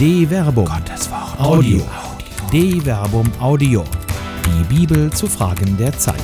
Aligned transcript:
De 0.00 0.26
Verbum. 0.26 0.64
Gottes 0.64 1.10
Wort. 1.10 1.38
Audio. 1.38 1.82
De 2.50 2.80
Verbum 2.80 3.30
Audio. 3.38 3.84
Die 4.46 4.64
Bibel 4.74 5.12
zu 5.12 5.26
Fragen 5.26 5.76
der 5.76 5.92
Zeit. 5.92 6.16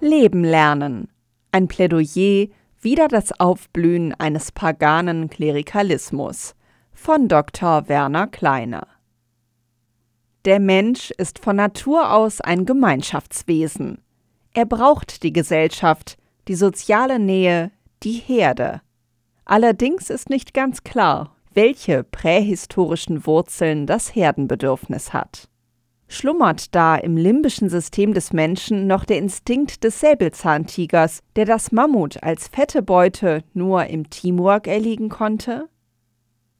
Leben 0.00 0.42
lernen. 0.42 1.06
Ein 1.52 1.68
Plädoyer 1.68 2.48
wider 2.80 3.06
das 3.06 3.38
Aufblühen 3.38 4.12
eines 4.14 4.50
paganen 4.50 5.30
Klerikalismus 5.30 6.56
von 6.92 7.28
Dr. 7.28 7.88
Werner 7.88 8.26
Kleiner. 8.26 8.88
Der 10.44 10.58
Mensch 10.58 11.12
ist 11.12 11.38
von 11.38 11.54
Natur 11.54 12.12
aus 12.12 12.40
ein 12.40 12.66
Gemeinschaftswesen. 12.66 13.98
Er 14.54 14.66
braucht 14.66 15.22
die 15.22 15.32
Gesellschaft, 15.32 16.18
die 16.48 16.56
soziale 16.56 17.20
Nähe, 17.20 17.70
die 18.02 18.14
Herde. 18.14 18.80
Allerdings 19.44 20.10
ist 20.10 20.30
nicht 20.30 20.54
ganz 20.54 20.84
klar, 20.84 21.36
welche 21.52 22.02
prähistorischen 22.04 23.26
Wurzeln 23.26 23.86
das 23.86 24.14
Herdenbedürfnis 24.14 25.12
hat. 25.12 25.48
Schlummert 26.08 26.74
da 26.74 26.96
im 26.96 27.16
limbischen 27.16 27.68
System 27.68 28.14
des 28.14 28.32
Menschen 28.32 28.86
noch 28.86 29.04
der 29.04 29.18
Instinkt 29.18 29.84
des 29.84 30.00
Säbelzahntigers, 30.00 31.20
der 31.36 31.44
das 31.44 31.72
Mammut 31.72 32.22
als 32.22 32.48
fette 32.48 32.82
Beute 32.82 33.42
nur 33.52 33.86
im 33.86 34.10
Teamwork 34.10 34.66
erliegen 34.66 35.08
konnte? 35.08 35.68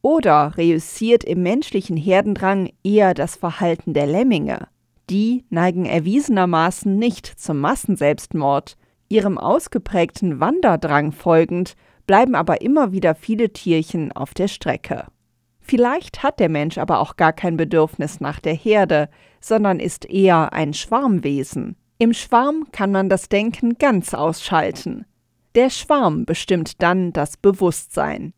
Oder 0.03 0.57
reüssiert 0.57 1.25
im 1.25 1.43
menschlichen 1.43 1.97
Herdendrang 1.97 2.71
eher 2.83 3.15
das 3.15 3.37
Verhalten 3.37 3.95
der 3.95 4.07
Lemminge? 4.07 4.69
Die 5.11 5.45
neigen 5.51 5.85
erwiesenermaßen 5.85 6.97
nicht 6.97 7.27
zum 7.27 7.61
Massenselbstmord, 7.61 8.77
ihrem 9.09 9.39
ausgeprägten 9.39 10.41
Wanderdrang 10.41 11.13
folgend 11.13 11.75
bleiben 12.07 12.35
aber 12.35 12.61
immer 12.61 12.93
wieder 12.93 13.15
viele 13.15 13.53
Tierchen 13.53 14.13
auf 14.13 14.35
der 14.35 14.49
Strecke. 14.49 15.07
Vielleicht 15.61 16.23
hat 16.23 16.41
der 16.41 16.51
Mensch 16.51 16.77
aber 16.77 17.01
auch 17.01 17.17
gar 17.17 17.33
kein 17.33 17.57
Bedürfnis 17.57 18.21
nach 18.21 18.39
der 18.39 18.55
Herde, 18.55 19.09
sondern 19.41 19.81
ist 19.81 20.05
eher 20.05 20.53
ein 20.53 20.75
Schwarmwesen. 20.75 21.77
Im 21.99 22.13
Schwarm 22.13 22.67
kann 22.73 22.93
man 22.93 23.09
das 23.09 23.29
Denken 23.29 23.79
ganz 23.79 24.13
ausschalten. 24.13 25.07
Der 25.55 25.71
Schwarm 25.71 26.27
bestimmt 26.27 26.83
dann 26.83 27.13
das 27.13 27.37
Bewusstsein. 27.37 28.35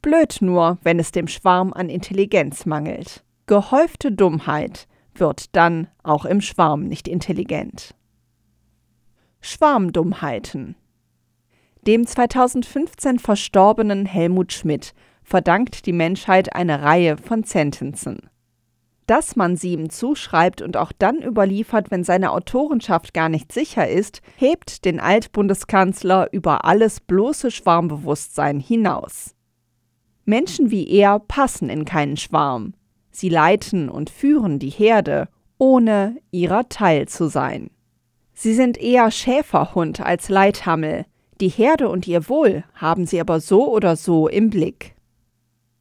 Blöd 0.00 0.38
nur, 0.40 0.78
wenn 0.82 0.98
es 0.98 1.12
dem 1.12 1.28
Schwarm 1.28 1.72
an 1.72 1.88
Intelligenz 1.88 2.64
mangelt. 2.64 3.24
Gehäufte 3.46 4.12
Dummheit 4.12 4.86
wird 5.14 5.54
dann 5.54 5.88
auch 6.02 6.24
im 6.24 6.40
Schwarm 6.40 6.84
nicht 6.84 7.08
intelligent. 7.08 7.94
Schwarmdummheiten 9.40 10.76
Dem 11.86 12.06
2015 12.06 13.18
verstorbenen 13.18 14.06
Helmut 14.06 14.54
Schmidt 14.54 14.94
verdankt 15.22 15.84
die 15.84 15.92
Menschheit 15.92 16.54
eine 16.54 16.82
Reihe 16.82 17.18
von 17.18 17.44
Sentenzen. 17.44 18.30
Dass 19.06 19.36
man 19.36 19.56
sie 19.56 19.74
ihm 19.74 19.90
zuschreibt 19.90 20.62
und 20.62 20.78
auch 20.78 20.92
dann 20.92 21.20
überliefert, 21.20 21.90
wenn 21.90 22.02
seine 22.02 22.30
Autorenschaft 22.30 23.12
gar 23.12 23.28
nicht 23.28 23.52
sicher 23.52 23.86
ist, 23.86 24.22
hebt 24.36 24.86
den 24.86 24.98
Altbundeskanzler 24.98 26.32
über 26.32 26.64
alles 26.64 27.00
bloße 27.00 27.50
Schwarmbewusstsein 27.50 28.60
hinaus. 28.60 29.34
Menschen 30.24 30.70
wie 30.70 30.88
er 30.88 31.18
passen 31.18 31.68
in 31.68 31.84
keinen 31.84 32.16
Schwarm. 32.16 32.72
Sie 33.10 33.28
leiten 33.28 33.90
und 33.90 34.08
führen 34.08 34.58
die 34.58 34.70
Herde, 34.70 35.28
ohne 35.58 36.16
ihrer 36.30 36.70
Teil 36.70 37.08
zu 37.08 37.28
sein. 37.28 37.68
Sie 38.32 38.54
sind 38.54 38.78
eher 38.78 39.10
Schäferhund 39.10 40.00
als 40.00 40.30
Leithammel. 40.30 41.04
Die 41.40 41.48
Herde 41.48 41.88
und 41.88 42.06
ihr 42.06 42.28
Wohl 42.28 42.62
haben 42.74 43.06
sie 43.06 43.20
aber 43.20 43.40
so 43.40 43.68
oder 43.72 43.96
so 43.96 44.28
im 44.28 44.50
Blick. 44.50 44.94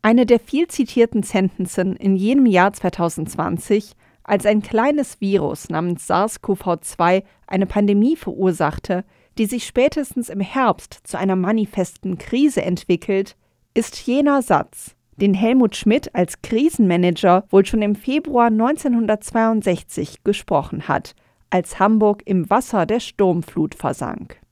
Eine 0.02 0.26
der 0.26 0.40
viel 0.40 0.68
zitierten 0.68 1.22
Sentenzen 1.22 1.96
in 1.96 2.16
jenem 2.16 2.48
Jahr 2.48 2.74
2020, 2.74 3.94
als 4.24 4.46
ein 4.46 4.62
kleines 4.62 5.22
Virus 5.22 5.70
namens 5.70 6.10
SARS-CoV-2 6.10 7.24
eine 7.46 7.66
Pandemie 7.66 8.16
verursachte, 8.16 9.06
die 9.38 9.46
sich 9.46 9.66
spätestens 9.66 10.30
im 10.30 10.40
Herbst 10.40 11.02
zu 11.04 11.18
einer 11.18 11.36
manifesten 11.36 12.18
Krise 12.18 12.64
entwickelt, 12.64 13.36
ist 13.74 13.98
jener 14.08 14.42
Satz, 14.42 14.96
den 15.18 15.34
Helmut 15.34 15.76
Schmidt 15.76 16.14
als 16.16 16.42
Krisenmanager 16.42 17.46
wohl 17.50 17.66
schon 17.66 17.82
im 17.82 17.96
Februar 17.96 18.48
1962 18.48 20.24
gesprochen 20.24 20.88
hat, 20.88 21.16
als 21.50 21.80
Hamburg 21.80 22.24
im 22.26 22.50
Wasser 22.50 22.86
der 22.86 23.00
Sturmflut 23.00 23.76
versank. 23.76 24.43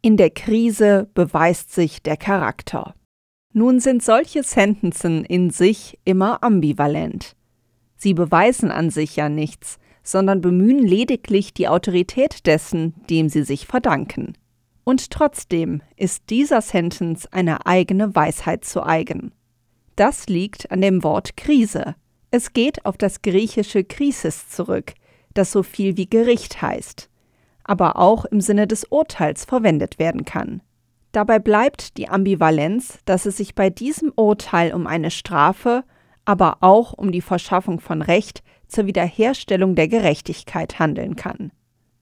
In 0.00 0.16
der 0.16 0.30
Krise 0.30 1.10
beweist 1.14 1.72
sich 1.72 2.02
der 2.02 2.16
Charakter. 2.16 2.94
Nun 3.52 3.80
sind 3.80 4.02
solche 4.02 4.44
Sentenzen 4.44 5.24
in 5.24 5.50
sich 5.50 5.98
immer 6.04 6.42
ambivalent. 6.44 7.34
Sie 7.96 8.14
beweisen 8.14 8.70
an 8.70 8.90
sich 8.90 9.16
ja 9.16 9.28
nichts, 9.28 9.78
sondern 10.04 10.40
bemühen 10.40 10.86
lediglich 10.86 11.52
die 11.52 11.66
Autorität 11.66 12.46
dessen, 12.46 12.94
dem 13.10 13.28
sie 13.28 13.42
sich 13.42 13.66
verdanken. 13.66 14.34
Und 14.84 15.10
trotzdem 15.10 15.82
ist 15.96 16.30
dieser 16.30 16.62
Sentence 16.62 17.26
eine 17.26 17.66
eigene 17.66 18.14
Weisheit 18.14 18.64
zu 18.64 18.82
eigen. 18.82 19.32
Das 19.96 20.28
liegt 20.28 20.70
an 20.70 20.80
dem 20.80 21.02
Wort 21.02 21.36
Krise. 21.36 21.96
Es 22.30 22.52
geht 22.52 22.86
auf 22.86 22.96
das 22.96 23.22
griechische 23.22 23.82
Krisis 23.82 24.48
zurück, 24.48 24.94
das 25.34 25.50
so 25.50 25.64
viel 25.64 25.96
wie 25.96 26.08
Gericht 26.08 26.62
heißt, 26.62 27.10
aber 27.68 27.96
auch 27.96 28.24
im 28.24 28.40
Sinne 28.40 28.66
des 28.66 28.84
Urteils 28.84 29.44
verwendet 29.44 29.98
werden 29.98 30.24
kann. 30.24 30.62
Dabei 31.12 31.38
bleibt 31.38 31.96
die 31.96 32.08
Ambivalenz, 32.08 32.98
dass 33.04 33.26
es 33.26 33.36
sich 33.36 33.54
bei 33.54 33.70
diesem 33.70 34.12
Urteil 34.16 34.74
um 34.74 34.86
eine 34.86 35.10
Strafe, 35.10 35.84
aber 36.24 36.58
auch 36.60 36.92
um 36.92 37.12
die 37.12 37.22
Verschaffung 37.22 37.80
von 37.80 38.02
Recht 38.02 38.42
zur 38.66 38.86
Wiederherstellung 38.86 39.74
der 39.74 39.88
Gerechtigkeit 39.88 40.78
handeln 40.78 41.16
kann. 41.16 41.52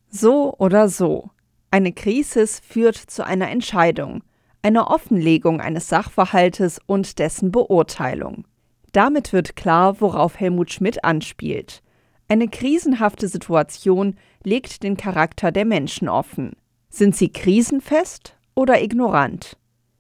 So 0.09 0.55
oder 0.59 0.89
so, 0.89 1.31
eine 1.71 1.93
Krisis 1.93 2.61
führt 2.61 2.97
zu 2.97 3.25
einer 3.25 3.51
Entscheidung, 3.51 4.23
einer 4.63 4.91
Offenlegung 4.91 5.61
eines 5.61 5.89
Sachverhaltes 5.89 6.81
und 6.87 7.19
dessen 7.19 7.53
Beurteilung. 7.53 8.47
Damit 8.93 9.33
wird 9.33 9.57
klar, 9.57 10.01
worauf 10.01 10.41
Helmut 10.41 10.73
Schmidt 10.73 11.05
anspielt. 11.05 11.83
Eine 12.29 12.49
krisenhafte 12.49 13.29
Situation 13.29 14.17
legt 14.43 14.83
den 14.83 14.97
Charakter 14.97 15.53
der 15.53 15.65
Menschen 15.65 16.09
offen. 16.09 16.53
Sind 16.89 17.15
sie 17.15 17.29
krisenfest 17.29 18.37
oder 18.55 18.83
ignorant? 18.83 19.57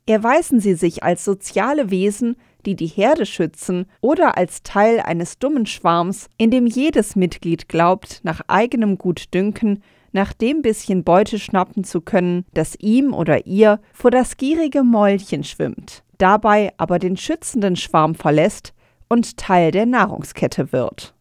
Erweisen 0.06 0.60
sie 0.60 0.74
sich 0.74 1.02
als 1.02 1.24
soziale 1.24 1.90
Wesen, 1.90 2.36
die 2.64 2.74
die 2.74 2.86
Herde 2.86 3.26
schützen, 3.26 3.86
oder 4.00 4.36
als 4.36 4.62
Teil 4.62 5.00
eines 5.00 5.38
dummen 5.38 5.66
Schwarms, 5.66 6.28
in 6.36 6.50
dem 6.50 6.66
jedes 6.66 7.14
Mitglied 7.16 7.68
glaubt, 7.68 8.20
nach 8.24 8.40
eigenem 8.48 8.98
Gutdünken 8.98 9.82
nach 10.12 10.32
dem 10.32 10.62
bisschen 10.62 11.04
Beute 11.04 11.38
schnappen 11.38 11.84
zu 11.84 12.00
können, 12.00 12.46
das 12.54 12.74
ihm 12.76 13.12
oder 13.12 13.46
ihr 13.46 13.80
vor 13.92 14.10
das 14.10 14.36
gierige 14.36 14.82
Mäulchen 14.82 15.44
schwimmt, 15.44 16.02
dabei 16.18 16.72
aber 16.78 16.98
den 16.98 17.16
schützenden 17.16 17.76
Schwarm 17.76 18.14
verlässt 18.14 18.72
und 19.08 19.36
Teil 19.36 19.70
der 19.72 19.84
Nahrungskette 19.84 20.72
wird. 20.72 21.15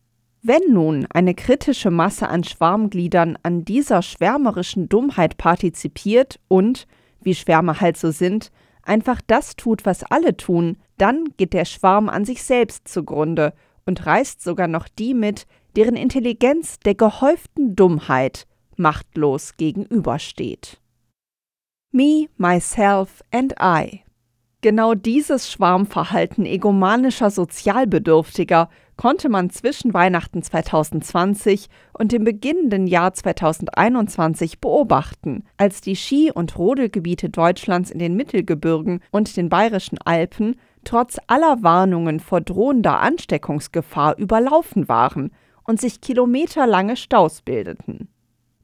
Wenn 0.48 0.74
nun 0.74 1.08
eine 1.12 1.34
kritische 1.34 1.90
Masse 1.90 2.30
an 2.30 2.44
Schwarmgliedern 2.44 3.36
an 3.42 3.66
dieser 3.66 4.04
schwärmerischen 4.04 4.88
Dummheit 4.88 5.38
partizipiert 5.38 6.40
und, 6.48 6.86
wie 7.20 7.34
Schwärme 7.34 7.82
halt 7.82 7.98
so 7.98 8.12
sind, 8.12 8.52
einfach 8.84 9.22
das 9.26 9.56
tut, 9.56 9.88
was 9.88 10.04
alle 10.04 10.38
tun, 10.38 10.78
dann 11.00 11.24
geht 11.38 11.54
der 11.54 11.66
Schwarm 11.66 12.10
an 12.10 12.26
sich 12.26 12.44
selbst 12.44 12.88
zugrunde 12.88 13.54
und 13.88 14.06
reißt 14.06 14.40
sogar 14.40 14.68
noch 14.68 14.88
die 14.88 15.16
mit, 15.16 15.48
deren 15.76 15.96
Intelligenz 15.96 16.78
der 16.78 16.94
gehäuften 16.94 17.76
Dummheit 17.76 18.46
machtlos 18.78 19.58
gegenübersteht. 19.58 20.80
Me, 21.92 22.28
myself 22.38 23.24
and 23.32 23.56
I. 23.60 24.02
Genau 24.62 24.94
dieses 24.94 25.52
Schwarmverhalten 25.52 26.46
egomanischer 26.46 27.32
Sozialbedürftiger 27.32 28.70
konnte 28.98 29.30
man 29.30 29.50
zwischen 29.50 29.94
Weihnachten 29.94 30.42
2020 30.42 31.70
und 31.94 32.12
dem 32.12 32.24
beginnenden 32.24 32.88
Jahr 32.88 33.14
2021 33.14 34.60
beobachten, 34.60 35.44
als 35.58 35.82
die 35.82 35.96
Ski- 35.96 36.32
und 36.32 36.58
Rodelgebiete 36.58 37.30
Deutschlands 37.30 37.92
in 37.92 38.00
den 38.00 38.16
Mittelgebirgen 38.16 39.02
und 39.12 39.36
den 39.38 39.50
bayerischen 39.50 39.98
Alpen 40.04 40.56
trotz 40.84 41.18
aller 41.28 41.64
Warnungen 41.64 42.20
vor 42.20 42.42
drohender 42.42 43.00
Ansteckungsgefahr 43.00 44.18
überlaufen 44.18 44.88
waren 44.88 45.32
und 45.64 45.82
sich 45.82 46.00
kilometerlange 46.00 46.96
Staus 46.96 47.42
bildeten. 47.42 48.08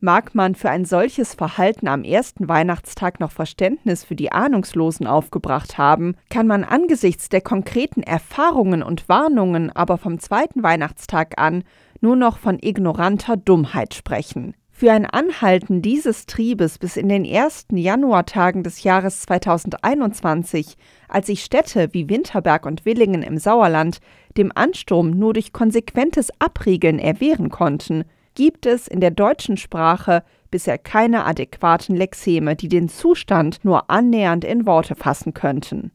Mag 0.03 0.33
man 0.33 0.55
für 0.55 0.71
ein 0.71 0.83
solches 0.83 1.35
Verhalten 1.35 1.87
am 1.87 2.03
ersten 2.03 2.49
Weihnachtstag 2.49 3.19
noch 3.19 3.29
Verständnis 3.29 4.03
für 4.03 4.15
die 4.15 4.31
Ahnungslosen 4.31 5.05
aufgebracht 5.05 5.77
haben, 5.77 6.15
kann 6.31 6.47
man 6.47 6.63
angesichts 6.63 7.29
der 7.29 7.41
konkreten 7.41 8.01
Erfahrungen 8.01 8.81
und 8.81 9.07
Warnungen 9.09 9.69
aber 9.69 9.99
vom 9.99 10.17
zweiten 10.17 10.63
Weihnachtstag 10.63 11.39
an 11.39 11.63
nur 11.99 12.15
noch 12.15 12.39
von 12.39 12.57
ignoranter 12.59 13.37
Dummheit 13.37 13.93
sprechen. 13.93 14.55
Für 14.71 14.91
ein 14.91 15.05
Anhalten 15.05 15.83
dieses 15.83 16.25
Triebes 16.25 16.79
bis 16.79 16.97
in 16.97 17.07
den 17.07 17.23
ersten 17.23 17.77
Januartagen 17.77 18.63
des 18.63 18.81
Jahres 18.81 19.21
2021, 19.21 20.77
als 21.09 21.27
sich 21.27 21.43
Städte 21.43 21.89
wie 21.91 22.09
Winterberg 22.09 22.65
und 22.65 22.85
Willingen 22.85 23.21
im 23.21 23.37
Sauerland 23.37 23.99
dem 24.35 24.51
Ansturm 24.55 25.11
nur 25.11 25.33
durch 25.33 25.53
konsequentes 25.53 26.31
Abriegeln 26.39 26.97
erwehren 26.97 27.49
konnten, 27.49 28.05
gibt 28.35 28.65
es 28.65 28.87
in 28.87 29.01
der 29.01 29.11
deutschen 29.11 29.57
Sprache 29.57 30.23
bisher 30.49 30.77
keine 30.77 31.25
adäquaten 31.25 31.95
Lexeme, 31.95 32.55
die 32.55 32.67
den 32.67 32.89
Zustand 32.89 33.63
nur 33.63 33.89
annähernd 33.89 34.43
in 34.43 34.65
Worte 34.65 34.95
fassen 34.95 35.33
könnten. 35.33 35.91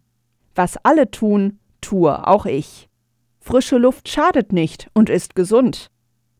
Was 0.55 0.79
alle 0.85 1.11
tun, 1.11 1.59
tue 1.81 2.27
auch 2.27 2.47
ich. 2.47 2.89
Frische 3.41 3.79
Luft 3.79 4.09
schadet 4.09 4.53
nicht 4.53 4.89
und 4.95 5.11
ist 5.11 5.35
gesund. 5.35 5.91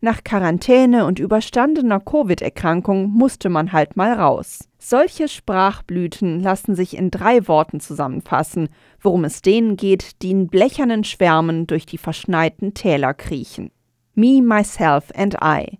Nach 0.01 0.25
Quarantäne 0.25 1.07
und 1.07 1.19
überstandener 1.19 2.01
Covid-Erkrankung 2.01 3.09
musste 3.11 3.49
man 3.49 3.73
halt 3.73 3.97
mal 3.97 4.13
raus. 4.13 4.69
Solche 4.79 5.27
Sprachblüten 5.27 6.41
lassen 6.41 6.75
sich 6.75 6.97
in 6.97 7.11
drei 7.11 7.49
Worten 7.49 7.81
zusammenfassen, 7.81 8.69
worum 9.01 9.25
es 9.25 9.43
denen 9.43 9.77
geht, 9.77 10.23
die 10.23 10.31
in 10.31 10.49
blechernen 10.49 11.03
Schwärmen 11.03 11.67
durch 11.67 11.87
die 11.87 11.99
verschneiten 11.99 12.75
Täler 12.75 13.15
kriechen. 13.15 13.71
Me, 14.15 14.43
myself 14.43 15.11
and 15.17 15.37
I. 15.43 15.79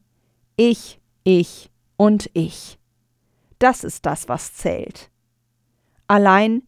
Ich, 0.57 0.99
ich 1.23 1.71
und 1.99 2.31
ich. 2.33 2.79
Das 3.59 3.85
ist 3.85 4.07
das, 4.07 4.29
was 4.29 4.55
zählt. 4.55 5.11
Allein, 6.07 6.63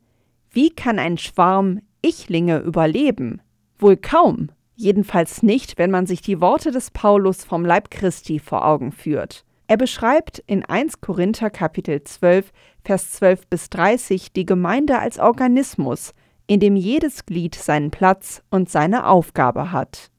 wie 0.50 0.68
kann 0.68 0.98
ein 0.98 1.16
Schwarm 1.16 1.80
Ichlinge 2.02 2.58
überleben? 2.58 3.40
Wohl 3.78 3.96
kaum, 3.96 4.50
jedenfalls 4.76 5.42
nicht, 5.42 5.78
wenn 5.78 5.90
man 5.90 6.06
sich 6.06 6.20
die 6.20 6.40
Worte 6.40 6.70
des 6.70 6.90
Paulus 6.90 7.44
vom 7.44 7.64
Leib 7.64 7.90
Christi 7.90 8.38
vor 8.38 8.66
Augen 8.66 8.92
führt. 8.92 9.46
Er 9.68 9.78
beschreibt 9.78 10.38
in 10.46 10.66
1 10.66 11.00
Korinther 11.00 11.48
Kapitel 11.48 12.02
12, 12.02 12.52
Vers 12.84 13.12
12 13.12 13.46
bis 13.46 13.70
30 13.70 14.32
die 14.32 14.44
Gemeinde 14.44 14.98
als 14.98 15.18
Organismus, 15.18 16.12
in 16.46 16.60
dem 16.60 16.76
jedes 16.76 17.24
Glied 17.24 17.54
seinen 17.54 17.90
Platz 17.90 18.42
und 18.50 18.68
seine 18.68 19.06
Aufgabe 19.06 19.72
hat. 19.72 20.10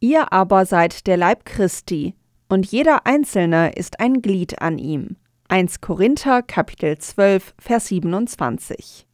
Ihr 0.00 0.32
aber 0.32 0.66
seid 0.66 1.06
der 1.06 1.16
Leib 1.16 1.44
Christi, 1.44 2.14
und 2.50 2.66
jeder 2.66 3.06
Einzelne 3.06 3.72
ist 3.72 4.00
ein 4.00 4.22
Glied 4.22 4.60
an 4.60 4.78
ihm. 4.78 5.16
1 5.48 5.80
Korinther 5.80 6.42
Kapitel 6.42 6.98
12 6.98 7.54
Vers 7.58 7.86
27. 7.86 9.06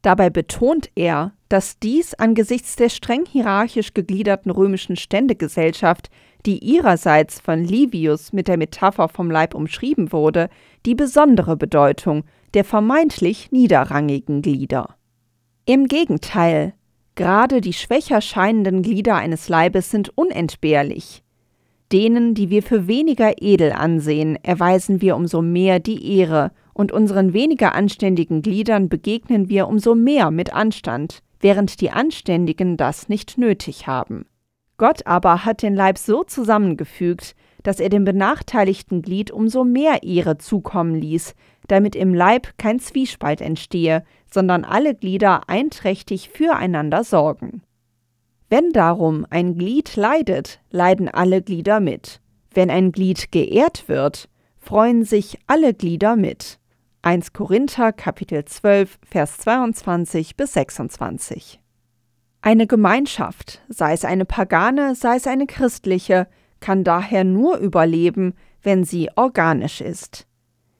Dabei 0.00 0.30
betont 0.30 0.90
er, 0.94 1.32
dass 1.50 1.78
dies 1.78 2.14
angesichts 2.14 2.76
der 2.76 2.88
streng 2.88 3.26
hierarchisch 3.26 3.92
gegliederten 3.92 4.50
römischen 4.50 4.96
Ständegesellschaft, 4.96 6.08
die 6.46 6.58
ihrerseits 6.58 7.38
von 7.38 7.62
Livius 7.62 8.32
mit 8.32 8.48
der 8.48 8.56
Metapher 8.56 9.08
vom 9.08 9.30
Leib 9.30 9.54
umschrieben 9.54 10.12
wurde, 10.12 10.48
die 10.86 10.94
besondere 10.94 11.56
Bedeutung 11.56 12.24
der 12.54 12.64
vermeintlich 12.64 13.52
niederrangigen 13.52 14.40
Glieder. 14.40 14.96
Im 15.66 15.86
Gegenteil, 15.86 16.72
gerade 17.14 17.60
die 17.60 17.74
schwächer 17.74 18.22
scheinenden 18.22 18.80
Glieder 18.80 19.16
eines 19.16 19.50
Leibes 19.50 19.90
sind 19.90 20.16
unentbehrlich. 20.16 21.22
Denen, 21.92 22.34
die 22.34 22.50
wir 22.50 22.62
für 22.62 22.86
weniger 22.86 23.40
edel 23.40 23.72
ansehen, 23.72 24.36
erweisen 24.42 25.00
wir 25.00 25.16
umso 25.16 25.40
mehr 25.40 25.80
die 25.80 26.18
Ehre, 26.18 26.50
und 26.74 26.92
unseren 26.92 27.32
weniger 27.32 27.74
anständigen 27.74 28.40
Gliedern 28.40 28.88
begegnen 28.88 29.48
wir 29.48 29.66
umso 29.66 29.94
mehr 29.94 30.30
mit 30.30 30.52
Anstand, 30.52 31.22
während 31.40 31.80
die 31.80 31.90
Anständigen 31.90 32.76
das 32.76 33.08
nicht 33.08 33.36
nötig 33.36 33.86
haben. 33.86 34.26
Gott 34.76 35.06
aber 35.06 35.44
hat 35.44 35.62
den 35.62 35.74
Leib 35.74 35.98
so 35.98 36.22
zusammengefügt, 36.22 37.34
dass 37.64 37.80
er 37.80 37.88
dem 37.88 38.04
benachteiligten 38.04 39.02
Glied 39.02 39.32
umso 39.32 39.64
mehr 39.64 40.04
Ehre 40.04 40.38
zukommen 40.38 40.94
ließ, 40.94 41.34
damit 41.66 41.96
im 41.96 42.14
Leib 42.14 42.56
kein 42.58 42.78
Zwiespalt 42.78 43.40
entstehe, 43.40 44.04
sondern 44.30 44.64
alle 44.64 44.94
Glieder 44.94 45.48
einträchtig 45.48 46.28
füreinander 46.28 47.02
sorgen. 47.02 47.62
Wenn 48.50 48.72
darum 48.72 49.26
ein 49.28 49.58
Glied 49.58 49.96
leidet, 49.96 50.60
leiden 50.70 51.08
alle 51.08 51.42
Glieder 51.42 51.80
mit. 51.80 52.22
Wenn 52.54 52.70
ein 52.70 52.92
Glied 52.92 53.30
geehrt 53.30 53.88
wird, 53.88 54.30
freuen 54.56 55.04
sich 55.04 55.38
alle 55.46 55.74
Glieder 55.74 56.16
mit. 56.16 56.58
1 57.02 57.34
Korinther 57.34 57.92
Kapitel 57.92 58.44
12 58.46 58.98
Vers 59.04 59.38
22 59.38 60.34
bis 60.36 60.54
26. 60.54 61.60
Eine 62.40 62.66
Gemeinschaft, 62.66 63.60
sei 63.68 63.92
es 63.92 64.06
eine 64.06 64.24
pagane, 64.24 64.94
sei 64.94 65.16
es 65.16 65.26
eine 65.26 65.46
christliche, 65.46 66.26
kann 66.60 66.84
daher 66.84 67.24
nur 67.24 67.58
überleben, 67.58 68.34
wenn 68.62 68.82
sie 68.82 69.10
organisch 69.14 69.82
ist. 69.82 70.26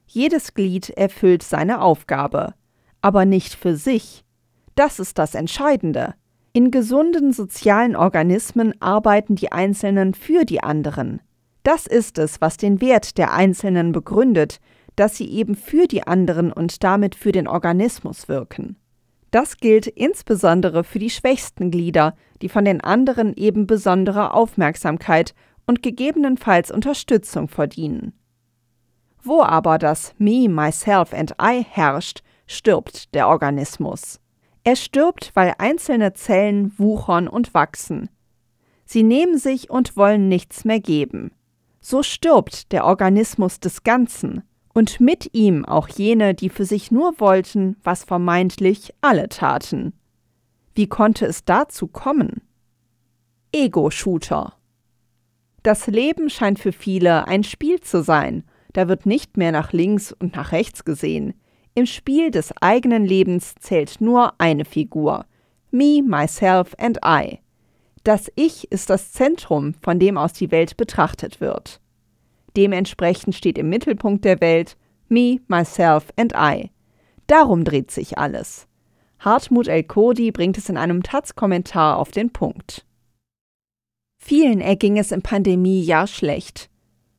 Jedes 0.07 0.55
Glied 0.55 0.89
erfüllt 0.89 1.43
seine 1.43 1.81
Aufgabe, 1.81 2.55
aber 3.01 3.25
nicht 3.25 3.53
für 3.53 3.75
sich. 3.75 4.25
Das 4.73 4.99
ist 4.99 5.19
das 5.19 5.35
Entscheidende. 5.35 6.15
In 6.59 6.71
gesunden 6.71 7.31
sozialen 7.31 7.95
Organismen 7.95 8.73
arbeiten 8.81 9.35
die 9.37 9.49
Einzelnen 9.49 10.13
für 10.13 10.43
die 10.43 10.61
anderen. 10.61 11.21
Das 11.63 11.87
ist 11.87 12.17
es, 12.17 12.41
was 12.41 12.57
den 12.57 12.81
Wert 12.81 13.17
der 13.17 13.31
Einzelnen 13.31 13.93
begründet, 13.93 14.59
dass 14.97 15.15
sie 15.15 15.31
eben 15.31 15.55
für 15.55 15.87
die 15.87 16.05
anderen 16.05 16.51
und 16.51 16.83
damit 16.83 17.15
für 17.15 17.31
den 17.31 17.47
Organismus 17.47 18.27
wirken. 18.27 18.75
Das 19.31 19.55
gilt 19.55 19.87
insbesondere 19.87 20.83
für 20.83 20.99
die 20.99 21.09
schwächsten 21.09 21.71
Glieder, 21.71 22.13
die 22.41 22.49
von 22.49 22.65
den 22.65 22.81
anderen 22.81 23.33
eben 23.37 23.65
besondere 23.65 24.33
Aufmerksamkeit 24.33 25.33
und 25.65 25.81
gegebenenfalls 25.81 26.71
Unterstützung 26.71 27.47
verdienen. 27.47 28.11
Wo 29.23 29.43
aber 29.43 29.77
das 29.77 30.13
Me, 30.17 30.49
Myself 30.49 31.13
and 31.13 31.35
I 31.41 31.63
herrscht, 31.63 32.21
stirbt 32.47 33.15
der 33.15 33.29
Organismus. 33.29 34.19
Er 34.69 34.75
stirbt, 34.75 35.31
weil 35.33 35.55
einzelne 35.57 36.13
Zellen 36.13 36.77
wuchern 36.77 37.27
und 37.27 37.55
wachsen. 37.55 38.07
Sie 38.85 39.01
nehmen 39.01 39.39
sich 39.39 39.71
und 39.71 39.97
wollen 39.97 40.27
nichts 40.27 40.63
mehr 40.63 40.79
geben. 40.79 41.31
So 41.79 42.03
stirbt 42.03 42.71
der 42.71 42.85
Organismus 42.85 43.59
des 43.59 43.81
Ganzen 43.81 44.43
und 44.71 44.99
mit 44.99 45.33
ihm 45.33 45.65
auch 45.65 45.87
jene, 45.87 46.35
die 46.35 46.49
für 46.49 46.65
sich 46.65 46.91
nur 46.91 47.19
wollten, 47.19 47.77
was 47.83 48.03
vermeintlich 48.03 48.93
alle 49.01 49.27
taten. 49.27 49.93
Wie 50.75 50.85
konnte 50.85 51.25
es 51.25 51.45
dazu 51.45 51.87
kommen? 51.87 52.43
Ego-Shooter. 53.51 54.53
Das 55.63 55.87
Leben 55.87 56.29
scheint 56.29 56.59
für 56.59 56.73
viele 56.73 57.27
ein 57.27 57.43
Spiel 57.43 57.81
zu 57.81 58.03
sein, 58.03 58.43
da 58.73 58.87
wird 58.87 59.07
nicht 59.07 59.35
mehr 59.35 59.51
nach 59.51 59.73
links 59.73 60.11
und 60.11 60.35
nach 60.35 60.51
rechts 60.51 60.85
gesehen, 60.85 61.33
im 61.79 61.85
Spiel 61.85 62.29
des 62.29 62.53
eigenen 62.61 63.05
Lebens 63.05 63.55
zählt 63.59 64.01
nur 64.01 64.33
eine 64.37 64.65
Figur. 64.65 65.25
Me, 65.71 66.03
myself 66.05 66.75
and 66.77 66.99
I. 67.05 67.39
Das 68.03 68.29
Ich 68.35 68.69
ist 68.69 68.89
das 68.89 69.13
Zentrum, 69.13 69.73
von 69.81 69.97
dem 69.97 70.17
aus 70.17 70.33
die 70.33 70.51
Welt 70.51 70.75
betrachtet 70.75 71.39
wird. 71.39 71.79
Dementsprechend 72.57 73.33
steht 73.33 73.57
im 73.57 73.69
Mittelpunkt 73.69 74.25
der 74.25 74.41
Welt 74.41 74.75
Me, 75.07 75.39
myself 75.47 76.11
and 76.17 76.33
I. 76.35 76.69
Darum 77.27 77.63
dreht 77.63 77.91
sich 77.91 78.17
alles. 78.17 78.67
Hartmut 79.19 79.69
El 79.69 79.83
Kodi 79.83 80.31
bringt 80.31 80.57
es 80.57 80.67
in 80.67 80.75
einem 80.75 81.01
Taz-Kommentar 81.01 81.97
auf 81.97 82.11
den 82.11 82.31
Punkt. 82.31 82.85
Vielen 84.17 84.59
erging 84.59 84.97
es 84.97 85.13
im 85.13 85.21
Pandemiejahr 85.21 86.07
schlecht. 86.07 86.69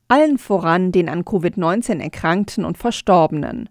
Allen 0.09 0.37
voran 0.37 0.93
den 0.93 1.09
an 1.09 1.25
Covid-19 1.25 2.01
Erkrankten 2.01 2.67
und 2.67 2.77
Verstorbenen 2.77 3.71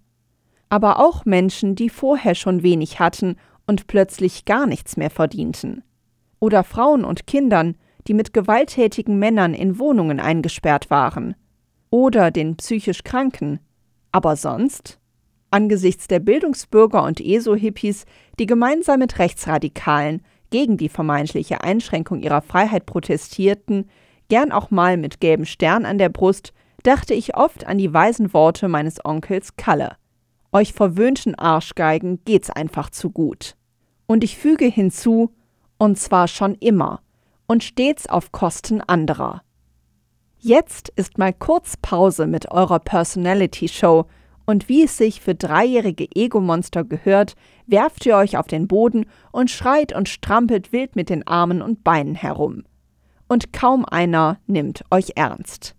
aber 0.69 0.99
auch 0.99 1.25
Menschen, 1.25 1.75
die 1.75 1.89
vorher 1.89 2.35
schon 2.35 2.63
wenig 2.63 2.99
hatten 2.99 3.35
und 3.67 3.87
plötzlich 3.87 4.45
gar 4.45 4.65
nichts 4.65 4.97
mehr 4.97 5.09
verdienten. 5.09 5.83
Oder 6.39 6.63
Frauen 6.63 7.03
und 7.03 7.27
Kindern, 7.27 7.75
die 8.07 8.13
mit 8.13 8.33
gewalttätigen 8.33 9.19
Männern 9.19 9.53
in 9.53 9.77
Wohnungen 9.77 10.19
eingesperrt 10.19 10.89
waren. 10.89 11.35
Oder 11.89 12.31
den 12.31 12.55
psychisch 12.55 13.03
Kranken. 13.03 13.59
Aber 14.11 14.35
sonst? 14.35 14.99
Angesichts 15.51 16.07
der 16.07 16.19
Bildungsbürger 16.19 17.03
und 17.03 17.19
ESO-Hippies, 17.19 18.05
die 18.39 18.45
gemeinsam 18.45 18.99
mit 18.99 19.19
Rechtsradikalen 19.19 20.21
gegen 20.51 20.77
die 20.77 20.89
vermeintliche 20.89 21.61
Einschränkung 21.61 22.21
ihrer 22.21 22.41
Freiheit 22.41 22.85
protestierten, 22.85 23.89
gern 24.29 24.51
auch 24.51 24.71
mal 24.71 24.97
mit 24.97 25.19
gelbem 25.19 25.45
Stern 25.45 25.85
an 25.85 25.97
der 25.97 26.09
Brust, 26.09 26.53
dachte 26.83 27.13
ich 27.13 27.35
oft 27.35 27.65
an 27.65 27.77
die 27.77 27.93
weisen 27.93 28.33
Worte 28.33 28.67
meines 28.67 29.03
Onkels 29.03 29.55
Kalle. 29.57 29.97
Euch 30.51 30.73
verwöhnten 30.73 31.35
Arschgeigen 31.35 32.23
geht's 32.25 32.49
einfach 32.49 32.89
zu 32.89 33.11
gut. 33.11 33.55
Und 34.07 34.23
ich 34.23 34.37
füge 34.37 34.65
hinzu, 34.65 35.31
und 35.77 35.97
zwar 35.97 36.27
schon 36.27 36.55
immer 36.55 37.01
und 37.47 37.63
stets 37.63 38.07
auf 38.07 38.31
Kosten 38.31 38.81
anderer. 38.81 39.41
Jetzt 40.37 40.89
ist 40.95 41.17
mal 41.17 41.33
kurz 41.33 41.77
Pause 41.77 42.27
mit 42.27 42.51
eurer 42.51 42.79
Personality 42.79 43.67
Show 43.67 44.05
und 44.45 44.69
wie 44.69 44.83
es 44.83 44.97
sich 44.97 45.21
für 45.21 45.35
dreijährige 45.35 46.07
Ego-Monster 46.15 46.83
gehört, 46.83 47.35
werft 47.67 48.05
ihr 48.05 48.15
euch 48.15 48.37
auf 48.37 48.47
den 48.47 48.67
Boden 48.67 49.05
und 49.31 49.51
schreit 49.51 49.95
und 49.95 50.09
strampelt 50.09 50.71
wild 50.71 50.95
mit 50.95 51.09
den 51.09 51.27
Armen 51.27 51.61
und 51.61 51.83
Beinen 51.83 52.15
herum. 52.15 52.63
Und 53.27 53.53
kaum 53.53 53.85
einer 53.85 54.39
nimmt 54.47 54.83
euch 54.89 55.11
ernst. 55.15 55.75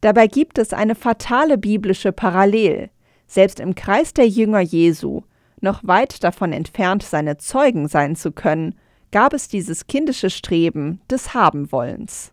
Dabei 0.00 0.26
gibt 0.26 0.58
es 0.58 0.72
eine 0.72 0.94
fatale 0.94 1.58
biblische 1.58 2.12
Parallel. 2.12 2.90
Selbst 3.28 3.60
im 3.60 3.74
Kreis 3.74 4.14
der 4.14 4.26
Jünger 4.26 4.60
Jesu, 4.60 5.22
noch 5.60 5.80
weit 5.84 6.24
davon 6.24 6.52
entfernt, 6.52 7.02
seine 7.02 7.36
Zeugen 7.36 7.86
sein 7.86 8.16
zu 8.16 8.32
können, 8.32 8.74
gab 9.12 9.34
es 9.34 9.48
dieses 9.48 9.86
kindische 9.86 10.30
Streben 10.30 11.00
des 11.10 11.34
Habenwollens. 11.34 12.32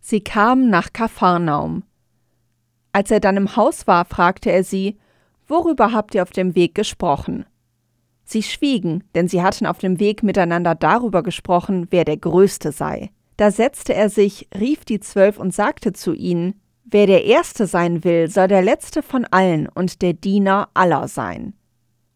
Sie 0.00 0.20
kamen 0.20 0.70
nach 0.70 0.92
Kapharnaum. 0.92 1.84
Als 2.92 3.10
er 3.10 3.20
dann 3.20 3.36
im 3.36 3.56
Haus 3.56 3.86
war, 3.86 4.04
fragte 4.04 4.50
er 4.50 4.64
sie, 4.64 4.98
Worüber 5.46 5.92
habt 5.92 6.14
ihr 6.14 6.22
auf 6.22 6.30
dem 6.30 6.54
Weg 6.54 6.74
gesprochen? 6.74 7.44
Sie 8.24 8.44
schwiegen, 8.44 9.02
denn 9.16 9.26
sie 9.26 9.42
hatten 9.42 9.66
auf 9.66 9.78
dem 9.78 9.98
Weg 9.98 10.22
miteinander 10.22 10.76
darüber 10.76 11.24
gesprochen, 11.24 11.88
wer 11.90 12.04
der 12.04 12.16
Größte 12.16 12.70
sei. 12.70 13.10
Da 13.36 13.50
setzte 13.50 13.94
er 13.94 14.10
sich, 14.10 14.48
rief 14.56 14.84
die 14.84 15.00
Zwölf 15.00 15.38
und 15.38 15.52
sagte 15.52 15.92
zu 15.92 16.14
ihnen, 16.14 16.59
Wer 16.92 17.06
der 17.06 17.24
Erste 17.24 17.68
sein 17.68 18.02
will, 18.02 18.28
soll 18.28 18.48
der 18.48 18.62
Letzte 18.62 19.02
von 19.02 19.24
allen 19.24 19.68
und 19.68 20.02
der 20.02 20.12
Diener 20.12 20.68
aller 20.74 21.06
sein. 21.06 21.54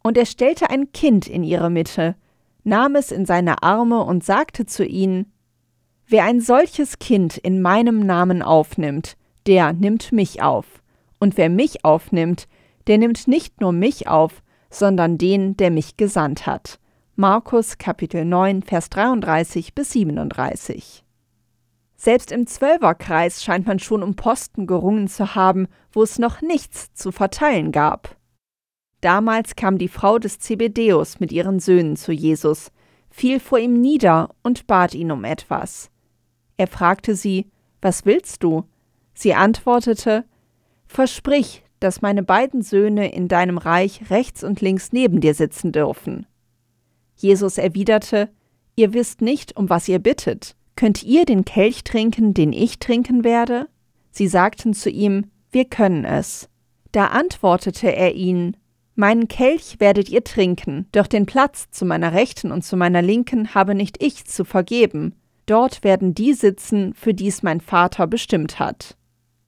Und 0.03 0.19
er 0.19 0.27
stellte 0.27 0.69
ein 0.69 0.91
Kind 0.93 1.29
in 1.29 1.45
ihre 1.45 1.71
Mitte, 1.71 2.17
nahm 2.65 2.97
es 2.97 3.13
in 3.13 3.25
seine 3.25 3.63
Arme 3.63 4.03
und 4.03 4.25
sagte 4.25 4.67
zu 4.67 4.85
ihnen, 4.85 5.33
Wer 6.07 6.25
ein 6.25 6.41
solches 6.41 6.99
Kind 6.99 7.39
in 7.39 7.63
meinem 7.63 8.01
Namen 8.01 8.43
aufnimmt, 8.43 9.17
der 9.47 9.73
nimmt 9.73 10.11
mich 10.11 10.43
auf, 10.43 10.67
und 11.21 11.37
wer 11.37 11.49
mich 11.49 11.85
aufnimmt, 11.85 12.49
der 12.89 12.99
nimmt 12.99 13.29
nicht 13.29 13.61
nur 13.61 13.73
mich 13.73 14.09
auf, 14.09 14.43
sondern 14.71 15.19
den, 15.19 15.57
der 15.57 15.71
mich 15.71 15.97
gesandt 15.97 16.47
hat. 16.47 16.81
Markus 17.15 17.79
Kapitel 17.79 18.25
9, 18.25 18.63
Vers 18.63 18.91
33 18.91 19.73
bis 19.75 19.93
37. 19.93 21.04
Selbst 22.05 22.33
im 22.33 22.47
Zwölferkreis 22.47 23.43
scheint 23.43 23.67
man 23.67 23.79
schon 23.79 24.03
um 24.03 24.15
Posten 24.15 24.67
gerungen 24.67 25.09
zu 25.09 25.35
haben, 25.35 25.69
wo 25.91 26.03
es 26.03 26.19
noch 26.19 26.43
nichts 26.43 26.93
zu 26.93 27.13
verteilen 27.13 27.73
gab. 27.73 28.19
Damals 29.01 29.57
kam 29.57 29.79
die 29.79 29.89
Frau 29.89 30.19
des 30.19 30.39
Zebedeus 30.39 31.19
mit 31.19 31.33
ihren 31.33 31.61
Söhnen 31.61 31.97
zu 31.97 32.13
Jesus, 32.13 32.73
fiel 33.09 33.41
vor 33.41 33.59
ihm 33.59 33.81
nieder 33.81 34.35
und 34.43 34.67
bat 34.67 34.95
ihn 34.95 35.11
um 35.13 35.25
etwas. 35.25 35.91
Er 36.59 36.67
fragte 36.67 37.15
sie, 37.15 37.51
Was 37.81 38.05
willst 38.05 38.43
du? 38.43 38.65
Sie 39.15 39.33
antwortete, 39.33 40.27
Versprich, 40.87 41.65
dass 41.81 42.03
meine 42.03 42.23
beiden 42.23 42.61
Söhne 42.61 43.15
in 43.15 43.29
deinem 43.29 43.57
Reich 43.57 44.11
rechts 44.11 44.45
und 44.45 44.61
links 44.61 44.93
neben 44.93 45.23
dir 45.23 45.33
sitzen 45.33 45.73
dürfen. 45.73 46.27
Jesus 47.17 47.57
erwiderte, 47.57 48.29
Ihr 48.77 48.93
wisst 48.93 49.23
nicht, 49.23 49.57
um 49.57 49.71
was 49.71 49.89
ihr 49.89 50.01
bittet. 50.01 50.55
Könnt 50.77 51.03
ihr 51.03 51.25
den 51.25 51.45
Kelch 51.45 51.85
trinken, 51.85 52.35
den 52.35 52.53
ich 52.53 52.79
trinken 52.79 53.25
werde? 53.25 53.69
Sie 54.11 54.29
sagten 54.29 54.75
zu 54.75 54.91
ihm, 54.91 55.27
Wir 55.51 55.65
können 55.65 56.05
es. 56.05 56.49
Da 56.93 57.07
antwortete 57.07 57.95
er 57.95 58.15
ihnen, 58.15 58.57
Meinen 58.97 59.27
Kelch 59.27 59.81
werdet 59.81 60.09
ihr 60.09 60.23
trinken, 60.23 60.87
doch 60.93 61.09
den 61.09 61.27
Platz 61.27 61.69
zu 61.71 61.85
meiner 61.85 62.13
Rechten 62.13 62.53
und 62.53 62.63
zu 62.63 62.77
meiner 62.77 63.03
Linken 63.03 63.55
habe 63.55 63.75
nicht 63.75 64.01
ich 64.01 64.25
zu 64.25 64.45
vergeben. 64.45 65.17
Dort 65.47 65.83
werden 65.83 66.15
die 66.15 66.33
sitzen, 66.33 66.95
für 66.95 67.13
dies 67.13 67.43
mein 67.43 67.61
Vater 67.61 68.07
bestimmt 68.07 68.61
hat. 68.61 68.97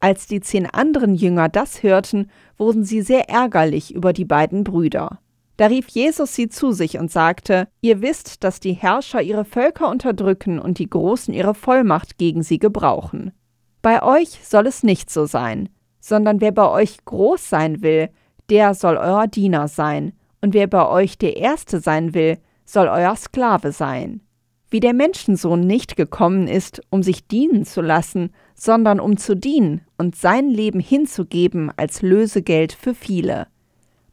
Als 0.00 0.26
die 0.26 0.40
zehn 0.40 0.66
anderen 0.66 1.14
Jünger 1.14 1.48
das 1.48 1.82
hörten, 1.82 2.30
wurden 2.58 2.84
sie 2.84 3.02
sehr 3.02 3.30
ärgerlich 3.30 3.94
über 3.94 4.12
die 4.12 4.24
beiden 4.24 4.64
Brüder. 4.64 5.20
Da 5.56 5.66
rief 5.66 5.88
Jesus 5.88 6.34
sie 6.34 6.48
zu 6.48 6.72
sich 6.72 6.98
und 6.98 7.10
sagte, 7.10 7.68
Ihr 7.80 8.02
wisst, 8.02 8.44
dass 8.44 8.60
die 8.60 8.74
Herrscher 8.74 9.22
ihre 9.22 9.44
Völker 9.44 9.88
unterdrücken 9.88 10.58
und 10.58 10.78
die 10.78 10.90
Großen 10.90 11.32
ihre 11.32 11.54
Vollmacht 11.54 12.18
gegen 12.18 12.42
sie 12.42 12.58
gebrauchen. 12.58 13.32
Bei 13.80 14.02
euch 14.02 14.40
soll 14.42 14.66
es 14.66 14.82
nicht 14.82 15.10
so 15.10 15.26
sein, 15.26 15.68
sondern 16.00 16.40
wer 16.40 16.52
bei 16.52 16.68
euch 16.68 17.04
groß 17.04 17.48
sein 17.48 17.82
will, 17.82 18.10
der 18.50 18.74
soll 18.74 18.96
euer 18.96 19.26
Diener 19.26 19.68
sein, 19.68 20.12
und 20.42 20.54
wer 20.54 20.66
bei 20.66 20.86
euch 20.86 21.18
der 21.18 21.36
Erste 21.36 21.80
sein 21.80 22.14
will, 22.14 22.38
soll 22.64 22.88
euer 22.88 23.16
Sklave 23.16 23.72
sein. 23.72 24.20
Wie 24.68 24.80
der 24.80 24.92
Menschensohn 24.92 25.60
nicht 25.60 25.96
gekommen 25.96 26.48
ist, 26.48 26.82
um 26.90 27.02
sich 27.02 27.26
dienen 27.26 27.64
zu 27.64 27.80
lassen, 27.80 28.30
sondern 28.54 29.00
um 29.00 29.16
zu 29.16 29.34
dienen 29.36 29.82
und 29.96 30.16
sein 30.16 30.48
Leben 30.48 30.80
hinzugeben 30.80 31.72
als 31.76 32.02
Lösegeld 32.02 32.72
für 32.72 32.94
viele. 32.94 33.46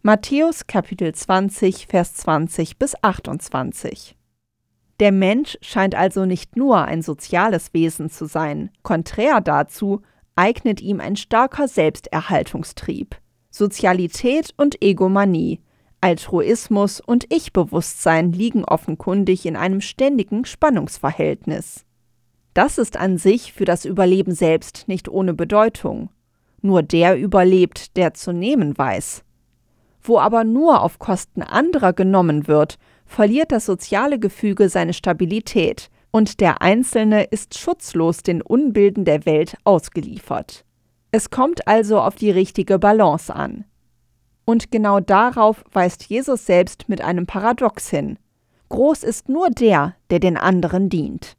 Matthäus 0.06 0.68
Kapitel 0.68 1.16
20, 1.16 1.88
Vers 1.88 2.16
20 2.16 2.78
bis 2.78 2.94
28. 3.02 4.18
Der 5.00 5.14
Mensch 5.14 5.58
scheint 5.62 5.96
also 5.96 6.26
nicht 6.26 6.58
nur 6.58 6.84
ein 6.84 7.02
soziales 7.02 7.74
Wesen 7.74 8.10
zu 8.10 8.26
sein, 8.26 8.70
konträr 8.82 9.40
dazu 9.40 10.02
eignet 10.36 10.82
ihm 10.82 11.00
ein 11.00 11.16
starker 11.16 11.70
Selbsterhaltungstrieb. 11.70 13.16
Sozialität 13.50 14.54
und 14.58 14.84
Egomanie, 14.84 15.62
Altruismus 16.02 17.00
und 17.00 17.34
Ich-Bewusstsein 17.34 18.34
liegen 18.34 18.66
offenkundig 18.66 19.46
in 19.46 19.56
einem 19.56 19.80
ständigen 19.80 20.44
Spannungsverhältnis. 20.44 21.86
Das 22.54 22.78
ist 22.78 22.98
an 22.98 23.18
sich 23.18 23.54
für 23.54 23.64
das 23.64 23.86
Überleben 23.86 24.36
selbst 24.36 24.90
nicht 24.90 25.08
ohne 25.08 25.34
Bedeutung. 25.34 26.10
Nur 26.62 26.84
der 26.84 27.18
überlebt, 27.18 27.96
der 27.96 28.14
zu 28.14 28.34
nehmen 28.34 28.78
weiß. 28.78 29.24
Wo 30.04 30.20
aber 30.20 30.44
nur 30.44 30.82
auf 30.82 31.00
Kosten 31.00 31.42
anderer 31.42 31.94
genommen 31.94 32.48
wird, 32.48 32.78
verliert 33.06 33.52
das 33.52 33.66
soziale 33.66 34.20
Gefüge 34.20 34.70
seine 34.70 34.94
Stabilität 34.94 35.90
und 36.12 36.42
der 36.42 36.62
Einzelne 36.62 37.24
ist 37.24 37.58
schutzlos 37.58 38.22
den 38.22 38.42
Unbilden 38.42 39.06
der 39.06 39.26
Welt 39.26 39.58
ausgeliefert. 39.64 40.66
Es 41.12 41.30
kommt 41.30 41.68
also 41.68 42.00
auf 42.00 42.16
die 42.16 42.32
richtige 42.32 42.80
Balance 42.80 43.34
an. 43.34 43.66
Und 44.46 44.72
genau 44.72 45.00
darauf 45.00 45.64
weist 45.72 46.04
Jesus 46.06 46.46
selbst 46.46 46.90
mit 46.90 47.02
einem 47.02 47.26
Paradox 47.26 47.90
hin. 47.90 48.20
Groß 48.70 49.04
ist 49.04 49.30
nur 49.30 49.50
der, 49.50 49.96
der 50.10 50.20
den 50.20 50.38
anderen 50.38 50.90
dient. 50.90 51.38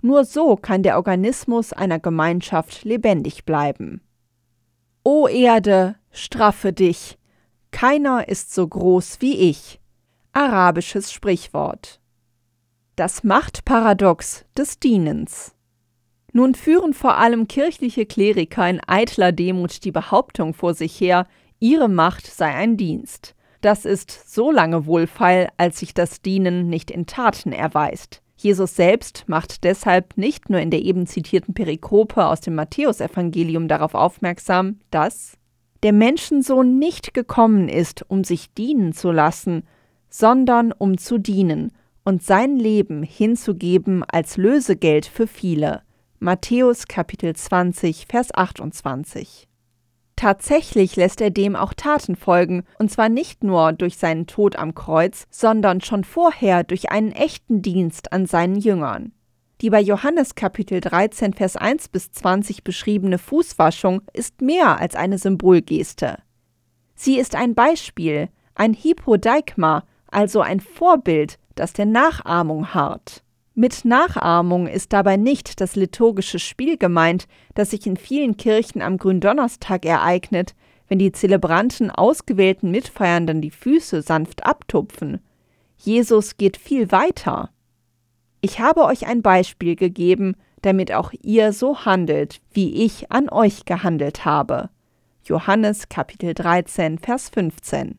Nur 0.00 0.24
so 0.24 0.56
kann 0.56 0.82
der 0.82 0.96
Organismus 0.96 1.72
einer 1.72 1.98
Gemeinschaft 1.98 2.84
lebendig 2.84 3.44
bleiben. 3.44 4.00
O 5.04 5.28
Erde, 5.28 5.96
straffe 6.10 6.72
dich! 6.72 7.18
Keiner 7.70 8.28
ist 8.28 8.54
so 8.54 8.66
groß 8.66 9.20
wie 9.20 9.36
ich. 9.36 9.80
Arabisches 10.32 11.12
Sprichwort. 11.12 12.00
Das 12.96 13.24
Machtparadox 13.24 14.44
des 14.56 14.78
Dienens. 14.78 15.54
Nun 16.32 16.54
führen 16.54 16.92
vor 16.92 17.16
allem 17.16 17.48
kirchliche 17.48 18.04
Kleriker 18.04 18.68
in 18.68 18.80
eitler 18.86 19.32
Demut 19.32 19.84
die 19.84 19.92
Behauptung 19.92 20.52
vor 20.54 20.74
sich 20.74 21.00
her, 21.00 21.26
ihre 21.60 21.88
Macht 21.88 22.26
sei 22.26 22.54
ein 22.54 22.76
Dienst. 22.76 23.34
Das 23.62 23.84
ist 23.84 24.32
so 24.32 24.50
lange 24.50 24.86
wohlfeil, 24.86 25.48
als 25.56 25.78
sich 25.78 25.94
das 25.94 26.20
Dienen 26.20 26.68
nicht 26.68 26.90
in 26.90 27.06
Taten 27.06 27.52
erweist. 27.52 28.22
Jesus 28.36 28.76
selbst 28.76 29.24
macht 29.26 29.64
deshalb 29.64 30.16
nicht 30.18 30.50
nur 30.50 30.60
in 30.60 30.70
der 30.70 30.82
eben 30.82 31.06
zitierten 31.06 31.54
Perikope 31.54 32.26
aus 32.26 32.42
dem 32.42 32.54
Matthäusevangelium 32.54 33.66
darauf 33.66 33.94
aufmerksam, 33.94 34.78
dass 34.90 35.38
der 35.82 35.92
Menschensohn 35.92 36.78
nicht 36.78 37.14
gekommen 37.14 37.68
ist, 37.68 38.04
um 38.08 38.24
sich 38.24 38.52
dienen 38.54 38.92
zu 38.92 39.10
lassen, 39.12 39.64
sondern 40.08 40.72
um 40.72 40.98
zu 40.98 41.18
dienen 41.18 41.72
und 42.04 42.22
sein 42.22 42.56
Leben 42.56 43.02
hinzugeben 43.02 44.04
als 44.04 44.36
Lösegeld 44.36 45.06
für 45.06 45.26
viele. 45.26 45.82
Matthäus 46.18 46.86
Kapitel 46.86 47.34
20, 47.34 48.06
Vers 48.08 48.34
28. 48.34 49.48
Tatsächlich 50.16 50.96
lässt 50.96 51.20
er 51.20 51.30
dem 51.30 51.54
auch 51.56 51.74
Taten 51.74 52.16
folgen, 52.16 52.64
und 52.78 52.90
zwar 52.90 53.10
nicht 53.10 53.44
nur 53.44 53.72
durch 53.74 53.98
seinen 53.98 54.26
Tod 54.26 54.56
am 54.56 54.74
Kreuz, 54.74 55.26
sondern 55.30 55.82
schon 55.82 56.04
vorher 56.04 56.64
durch 56.64 56.90
einen 56.90 57.12
echten 57.12 57.60
Dienst 57.60 58.12
an 58.12 58.24
seinen 58.24 58.56
Jüngern. 58.56 59.12
Die 59.62 59.70
bei 59.70 59.80
Johannes 59.80 60.34
Kapitel 60.34 60.82
13, 60.82 61.32
Vers 61.32 61.56
1 61.56 61.88
bis 61.88 62.10
20 62.12 62.62
beschriebene 62.62 63.16
Fußwaschung 63.16 64.02
ist 64.12 64.42
mehr 64.42 64.78
als 64.78 64.94
eine 64.94 65.16
Symbolgeste. 65.16 66.18
Sie 66.94 67.18
ist 67.18 67.34
ein 67.34 67.54
Beispiel, 67.54 68.28
ein 68.54 68.74
Hypodeikma, 68.74 69.84
also 70.10 70.42
ein 70.42 70.60
Vorbild, 70.60 71.38
das 71.54 71.72
der 71.72 71.86
Nachahmung 71.86 72.74
harrt. 72.74 73.22
Mit 73.54 73.86
Nachahmung 73.86 74.66
ist 74.66 74.92
dabei 74.92 75.16
nicht 75.16 75.62
das 75.62 75.74
liturgische 75.74 76.38
Spiel 76.38 76.76
gemeint, 76.76 77.26
das 77.54 77.70
sich 77.70 77.86
in 77.86 77.96
vielen 77.96 78.36
Kirchen 78.36 78.82
am 78.82 78.98
Gründonnerstag 78.98 79.86
ereignet, 79.86 80.54
wenn 80.88 80.98
die 80.98 81.12
Zelebranten 81.12 81.90
ausgewählten 81.90 82.70
Mitfeiernden 82.70 83.40
die 83.40 83.50
Füße 83.50 84.02
sanft 84.02 84.44
abtupfen. 84.44 85.20
Jesus 85.78 86.36
geht 86.36 86.58
viel 86.58 86.92
weiter. 86.92 87.48
Ich 88.48 88.60
habe 88.60 88.84
euch 88.84 89.08
ein 89.08 89.22
Beispiel 89.22 89.74
gegeben, 89.74 90.36
damit 90.62 90.92
auch 90.92 91.10
ihr 91.20 91.52
so 91.52 91.84
handelt, 91.84 92.40
wie 92.52 92.84
ich 92.84 93.10
an 93.10 93.28
euch 93.28 93.64
gehandelt 93.64 94.24
habe. 94.24 94.70
Johannes 95.24 95.88
Kapitel 95.88 96.32
13, 96.32 97.00
Vers 97.00 97.28
15. 97.30 97.98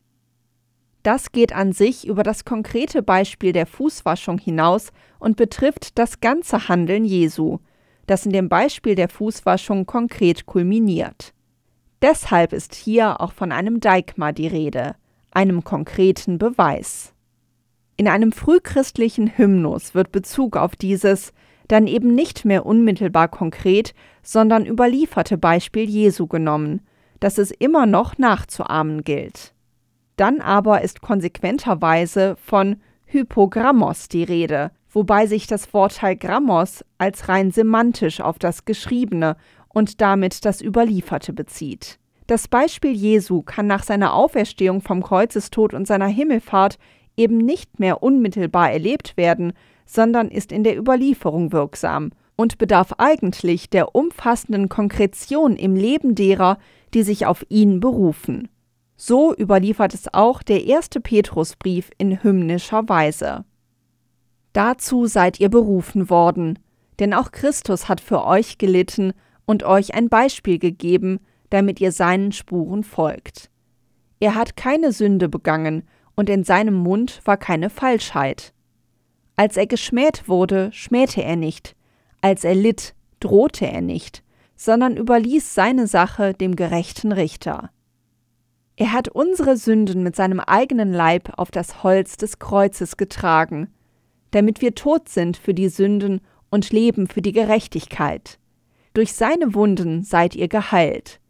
Das 1.02 1.32
geht 1.32 1.52
an 1.52 1.72
sich 1.72 2.06
über 2.06 2.22
das 2.22 2.46
konkrete 2.46 3.02
Beispiel 3.02 3.52
der 3.52 3.66
Fußwaschung 3.66 4.38
hinaus 4.38 4.90
und 5.18 5.36
betrifft 5.36 5.98
das 5.98 6.20
ganze 6.20 6.70
Handeln 6.70 7.04
Jesu. 7.04 7.58
das 8.06 8.24
in 8.24 8.32
dem 8.32 8.48
Beispiel 8.48 8.94
der 8.94 9.10
Fußwaschung 9.10 9.84
konkret 9.84 10.46
kulminiert. 10.46 11.34
Deshalb 12.00 12.54
ist 12.54 12.74
hier 12.74 13.20
auch 13.20 13.32
von 13.32 13.52
einem 13.52 13.80
Deikma 13.80 14.32
die 14.32 14.46
Rede, 14.46 14.94
einem 15.30 15.62
konkreten 15.62 16.38
Beweis. 16.38 17.12
In 17.98 18.06
einem 18.06 18.30
frühchristlichen 18.30 19.36
Hymnus 19.36 19.92
wird 19.92 20.12
Bezug 20.12 20.56
auf 20.56 20.76
dieses 20.76 21.32
dann 21.66 21.88
eben 21.88 22.14
nicht 22.14 22.44
mehr 22.44 22.64
unmittelbar 22.64 23.26
konkret, 23.26 23.92
sondern 24.22 24.66
überlieferte 24.66 25.36
Beispiel 25.36 25.90
Jesu 25.90 26.28
genommen, 26.28 26.80
das 27.18 27.38
es 27.38 27.50
immer 27.50 27.86
noch 27.86 28.16
nachzuahmen 28.16 29.02
gilt. 29.02 29.52
Dann 30.16 30.40
aber 30.40 30.82
ist 30.82 31.02
konsequenterweise 31.02 32.36
von 32.40 32.76
Hypogrammos 33.04 34.06
die 34.06 34.22
Rede, 34.22 34.70
wobei 34.90 35.26
sich 35.26 35.48
das 35.48 35.66
Vorteil 35.66 36.14
Grammos 36.14 36.84
als 36.98 37.28
rein 37.28 37.50
semantisch 37.50 38.20
auf 38.20 38.38
das 38.38 38.64
Geschriebene 38.64 39.36
und 39.68 40.00
damit 40.00 40.44
das 40.44 40.62
Überlieferte 40.62 41.32
bezieht. 41.32 41.98
Das 42.28 42.46
Beispiel 42.46 42.92
Jesu 42.92 43.42
kann 43.42 43.66
nach 43.66 43.82
seiner 43.82 44.14
Auferstehung 44.14 44.82
vom 44.82 45.02
Kreuzestod 45.02 45.74
und 45.74 45.86
seiner 45.88 46.06
Himmelfahrt 46.06 46.78
eben 47.18 47.38
nicht 47.38 47.78
mehr 47.80 48.02
unmittelbar 48.02 48.72
erlebt 48.72 49.16
werden, 49.16 49.52
sondern 49.84 50.28
ist 50.28 50.52
in 50.52 50.64
der 50.64 50.78
Überlieferung 50.78 51.52
wirksam 51.52 52.10
und 52.36 52.58
bedarf 52.58 52.94
eigentlich 52.98 53.68
der 53.68 53.94
umfassenden 53.94 54.68
Konkretion 54.68 55.56
im 55.56 55.74
Leben 55.74 56.14
derer, 56.14 56.58
die 56.94 57.02
sich 57.02 57.26
auf 57.26 57.44
ihn 57.48 57.80
berufen. 57.80 58.48
So 58.96 59.34
überliefert 59.34 59.94
es 59.94 60.12
auch 60.12 60.42
der 60.42 60.64
erste 60.64 61.00
Petrusbrief 61.00 61.90
in 61.98 62.22
hymnischer 62.22 62.88
Weise. 62.88 63.44
Dazu 64.52 65.06
seid 65.06 65.40
ihr 65.40 65.48
berufen 65.48 66.10
worden, 66.10 66.58
denn 66.98 67.14
auch 67.14 67.30
Christus 67.30 67.88
hat 67.88 68.00
für 68.00 68.24
euch 68.24 68.58
gelitten 68.58 69.12
und 69.46 69.62
euch 69.62 69.94
ein 69.94 70.08
Beispiel 70.08 70.58
gegeben, 70.58 71.20
damit 71.50 71.80
ihr 71.80 71.92
seinen 71.92 72.32
Spuren 72.32 72.84
folgt. 72.84 73.50
Er 74.20 74.34
hat 74.34 74.56
keine 74.56 74.92
Sünde 74.92 75.28
begangen, 75.28 75.84
und 76.18 76.28
in 76.28 76.42
seinem 76.42 76.74
Mund 76.74 77.20
war 77.26 77.36
keine 77.36 77.70
Falschheit. 77.70 78.52
Als 79.36 79.56
er 79.56 79.68
geschmäht 79.68 80.26
wurde, 80.26 80.68
schmähte 80.72 81.22
er 81.22 81.36
nicht, 81.36 81.76
als 82.20 82.42
er 82.42 82.56
litt, 82.56 82.96
drohte 83.20 83.68
er 83.68 83.82
nicht, 83.82 84.24
sondern 84.56 84.96
überließ 84.96 85.54
seine 85.54 85.86
Sache 85.86 86.34
dem 86.34 86.56
gerechten 86.56 87.12
Richter. 87.12 87.70
Er 88.74 88.92
hat 88.92 89.06
unsere 89.06 89.56
Sünden 89.56 90.02
mit 90.02 90.16
seinem 90.16 90.40
eigenen 90.40 90.92
Leib 90.92 91.34
auf 91.36 91.52
das 91.52 91.84
Holz 91.84 92.16
des 92.16 92.40
Kreuzes 92.40 92.96
getragen, 92.96 93.72
damit 94.32 94.60
wir 94.60 94.74
tot 94.74 95.08
sind 95.08 95.36
für 95.36 95.54
die 95.54 95.68
Sünden 95.68 96.20
und 96.50 96.72
leben 96.72 97.06
für 97.06 97.22
die 97.22 97.32
Gerechtigkeit. 97.32 98.40
Durch 98.92 99.12
seine 99.12 99.54
Wunden 99.54 100.02
seid 100.02 100.34
ihr 100.34 100.48
geheilt, 100.48 101.20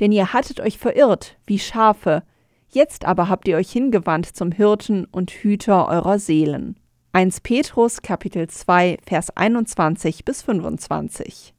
denn 0.00 0.10
ihr 0.10 0.32
hattet 0.32 0.58
euch 0.58 0.78
verirrt 0.78 1.36
wie 1.44 1.58
Schafe, 1.58 2.22
jetzt 2.70 3.04
aber 3.04 3.28
habt 3.28 3.48
ihr 3.48 3.56
euch 3.56 3.70
hingewandt 3.70 4.26
zum 4.26 4.52
Hirten 4.52 5.04
und 5.06 5.30
Hüter 5.30 5.88
eurer 5.88 6.18
Seelen. 6.18 6.76
1 7.12 7.40
Petrus 7.40 8.02
Kapitel 8.02 8.48
2 8.48 8.98
Vers 9.06 9.30
21 9.36 10.24
bis 10.24 10.42
25. 10.42 11.54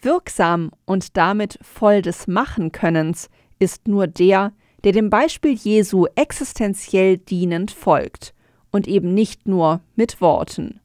Wirksam 0.00 0.70
und 0.84 1.16
damit 1.16 1.58
voll 1.62 2.02
des 2.02 2.26
Machenkönnens 2.28 3.28
ist 3.58 3.88
nur 3.88 4.06
der, 4.06 4.52
der 4.84 4.92
dem 4.92 5.10
Beispiel 5.10 5.54
Jesu 5.54 6.06
existenziell 6.14 7.18
dienend 7.18 7.72
folgt 7.72 8.34
und 8.70 8.86
eben 8.86 9.12
nicht 9.12 9.48
nur 9.48 9.80
mit 9.96 10.20
Worten. 10.20 10.80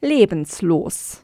Lebenslos. 0.00 1.23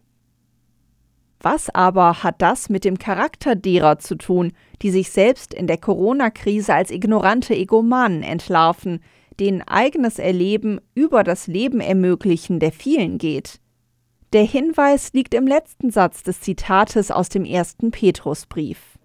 Was 1.40 1.70
aber 1.70 2.22
hat 2.22 2.42
das 2.42 2.68
mit 2.68 2.84
dem 2.84 2.98
Charakter 2.98 3.54
derer 3.54 3.98
zu 3.98 4.16
tun, 4.16 4.52
die 4.82 4.90
sich 4.90 5.10
selbst 5.10 5.54
in 5.54 5.66
der 5.66 5.78
Corona-Krise 5.78 6.74
als 6.74 6.90
ignorante 6.90 7.54
Egomanen 7.54 8.22
entlarven, 8.22 9.02
denen 9.38 9.62
eigenes 9.62 10.18
Erleben 10.18 10.80
über 10.94 11.24
das 11.24 11.46
Leben 11.46 11.80
ermöglichen 11.80 12.60
der 12.60 12.72
vielen 12.72 13.16
geht? 13.16 13.60
Der 14.34 14.44
Hinweis 14.44 15.12
liegt 15.12 15.34
im 15.34 15.46
letzten 15.46 15.90
Satz 15.90 16.22
des 16.22 16.40
Zitates 16.40 17.10
aus 17.10 17.30
dem 17.30 17.44
ersten 17.44 17.90
Petrusbrief. 17.90 18.98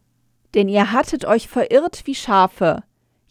Denn 0.53 0.67
ihr 0.67 0.91
hattet 0.91 1.25
euch 1.25 1.47
verirrt 1.47 2.01
wie 2.05 2.15
Schafe, 2.15 2.83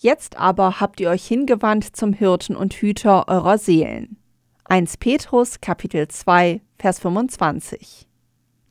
Jetzt 0.05 0.37
aber 0.37 0.81
habt 0.81 1.00
ihr 1.00 1.09
euch 1.09 1.26
hingewandt 1.26 1.96
zum 1.96 2.12
Hirten 2.12 2.57
und 2.57 2.74
Hüter 2.74 3.26
eurer 3.28 3.57
Seelen. 3.57 4.18
1 4.64 4.98
Petrus 4.98 5.61
Kapitel 5.61 6.09
2 6.09 6.61
Vers 6.78 6.98
25. 6.98 8.07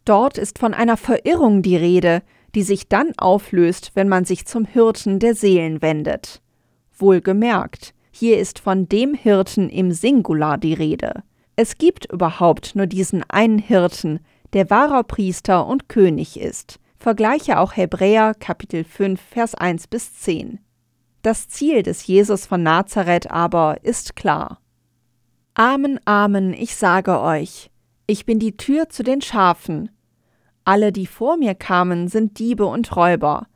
Dort 0.06 0.38
ist 0.38 0.60
von 0.60 0.74
einer 0.74 0.98
Verirrung 0.98 1.62
die 1.62 1.78
Rede, 1.78 2.22
die 2.56 2.64
sich 2.64 2.88
dann 2.88 3.14
auflöst, 3.18 3.92
wenn 3.96 4.10
man 4.10 4.26
sich 4.26 4.46
zum 4.46 4.66
Hirten 4.66 5.20
der 5.20 5.36
Seelen 5.36 5.82
wendet. 5.82 6.42
Wohlgemerkt, 6.98 7.94
hier 8.12 8.40
ist 8.40 8.60
von 8.60 8.88
dem 8.88 9.14
Hirten 9.14 9.70
im 9.70 9.92
Singular 9.92 10.58
die 10.58 10.74
Rede. 10.74 11.24
Es 11.56 11.78
gibt 11.78 12.12
überhaupt 12.12 12.76
nur 12.76 12.88
diesen 12.88 13.24
einen 13.30 13.60
Hirten, 13.60 14.20
der 14.54 14.70
wahrer 14.70 15.04
Priester 15.04 15.66
und 15.66 15.90
König 15.90 16.40
ist. 16.40 16.80
Vergleiche 16.98 17.60
auch 17.60 17.76
Hebräer 17.76 18.34
Kapitel 18.34 18.84
5 18.84 19.20
Vers 19.20 19.56
1 19.56 19.88
bis 19.88 20.14
10. 20.16 20.60
Das 21.22 21.48
Ziel 21.48 21.84
des 21.84 22.06
Jesus 22.06 22.46
von 22.46 22.64
Nazareth 22.64 23.32
aber 23.32 23.78
ist 23.84 24.16
klar. 24.16 24.60
Amen, 25.54 26.00
Amen, 26.06 26.54
ich 26.54 26.76
sage 26.76 27.20
euch, 27.20 27.70
ich 28.08 28.26
bin 28.26 28.40
die 28.40 28.58
Tür 28.58 28.90
zu 28.90 29.04
den 29.04 29.22
Schafen. 29.22 29.90
Alle, 30.66 30.92
die 30.92 31.08
vor 31.08 31.38
mir 31.38 31.56
kamen, 31.56 32.08
sind 32.08 32.40
Diebe 32.40 32.66
und 32.66 32.96
Räuber, 32.96 33.48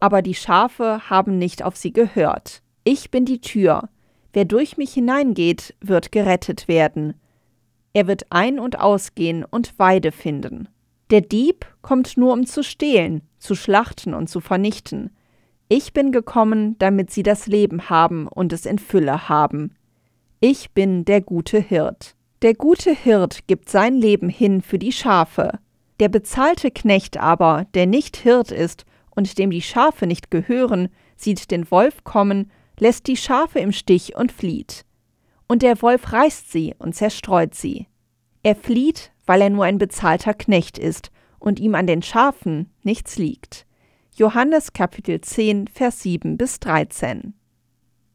aber 0.00 0.22
die 0.22 0.34
Schafe 0.34 1.10
haben 1.10 1.38
nicht 1.38 1.62
auf 1.62 1.76
sie 1.76 1.92
gehört. 1.92 2.62
Ich 2.84 3.10
bin 3.10 3.24
die 3.24 3.40
Tür, 3.40 3.88
wer 4.32 4.44
durch 4.44 4.76
mich 4.76 4.92
hineingeht, 4.92 5.74
wird 5.80 6.12
gerettet 6.12 6.68
werden. 6.68 7.14
Er 7.92 8.06
wird 8.06 8.26
ein- 8.30 8.58
und 8.58 8.78
ausgehen 8.78 9.44
und 9.44 9.78
Weide 9.78 10.12
finden. 10.12 10.68
Der 11.10 11.20
Dieb 11.20 11.66
kommt 11.82 12.16
nur, 12.16 12.32
um 12.32 12.46
zu 12.46 12.62
stehlen, 12.62 13.22
zu 13.38 13.54
schlachten 13.54 14.14
und 14.14 14.28
zu 14.28 14.40
vernichten. 14.40 15.10
Ich 15.68 15.92
bin 15.92 16.10
gekommen, 16.10 16.76
damit 16.78 17.10
sie 17.10 17.22
das 17.22 17.46
Leben 17.46 17.90
haben 17.90 18.28
und 18.28 18.52
es 18.52 18.66
in 18.66 18.78
Fülle 18.78 19.28
haben. 19.28 19.74
Ich 20.40 20.72
bin 20.72 21.04
der 21.04 21.20
gute 21.20 21.60
Hirt. 21.60 22.16
Der 22.40 22.54
gute 22.54 22.92
Hirt 22.92 23.46
gibt 23.46 23.68
sein 23.68 23.94
Leben 23.94 24.28
hin 24.28 24.62
für 24.62 24.78
die 24.78 24.92
Schafe. 24.92 25.58
Der 26.02 26.08
bezahlte 26.08 26.72
Knecht 26.72 27.16
aber, 27.16 27.64
der 27.74 27.86
nicht 27.86 28.16
Hirt 28.16 28.50
ist 28.50 28.86
und 29.10 29.38
dem 29.38 29.52
die 29.52 29.62
Schafe 29.62 30.08
nicht 30.08 30.32
gehören, 30.32 30.88
sieht 31.14 31.52
den 31.52 31.70
Wolf 31.70 32.02
kommen, 32.02 32.50
lässt 32.76 33.06
die 33.06 33.16
Schafe 33.16 33.60
im 33.60 33.70
Stich 33.70 34.16
und 34.16 34.32
flieht. 34.32 34.84
Und 35.46 35.62
der 35.62 35.80
Wolf 35.80 36.12
reißt 36.12 36.50
sie 36.50 36.74
und 36.76 36.96
zerstreut 36.96 37.54
sie. 37.54 37.86
Er 38.42 38.56
flieht, 38.56 39.12
weil 39.26 39.42
er 39.42 39.50
nur 39.50 39.64
ein 39.64 39.78
bezahlter 39.78 40.34
Knecht 40.34 40.76
ist 40.76 41.12
und 41.38 41.60
ihm 41.60 41.76
an 41.76 41.86
den 41.86 42.02
Schafen 42.02 42.68
nichts 42.82 43.16
liegt. 43.16 43.64
Johannes 44.16 44.72
Kapitel 44.72 45.20
10, 45.20 45.68
Vers 45.68 46.02
7 46.02 46.36
bis 46.36 46.58
13. 46.58 47.32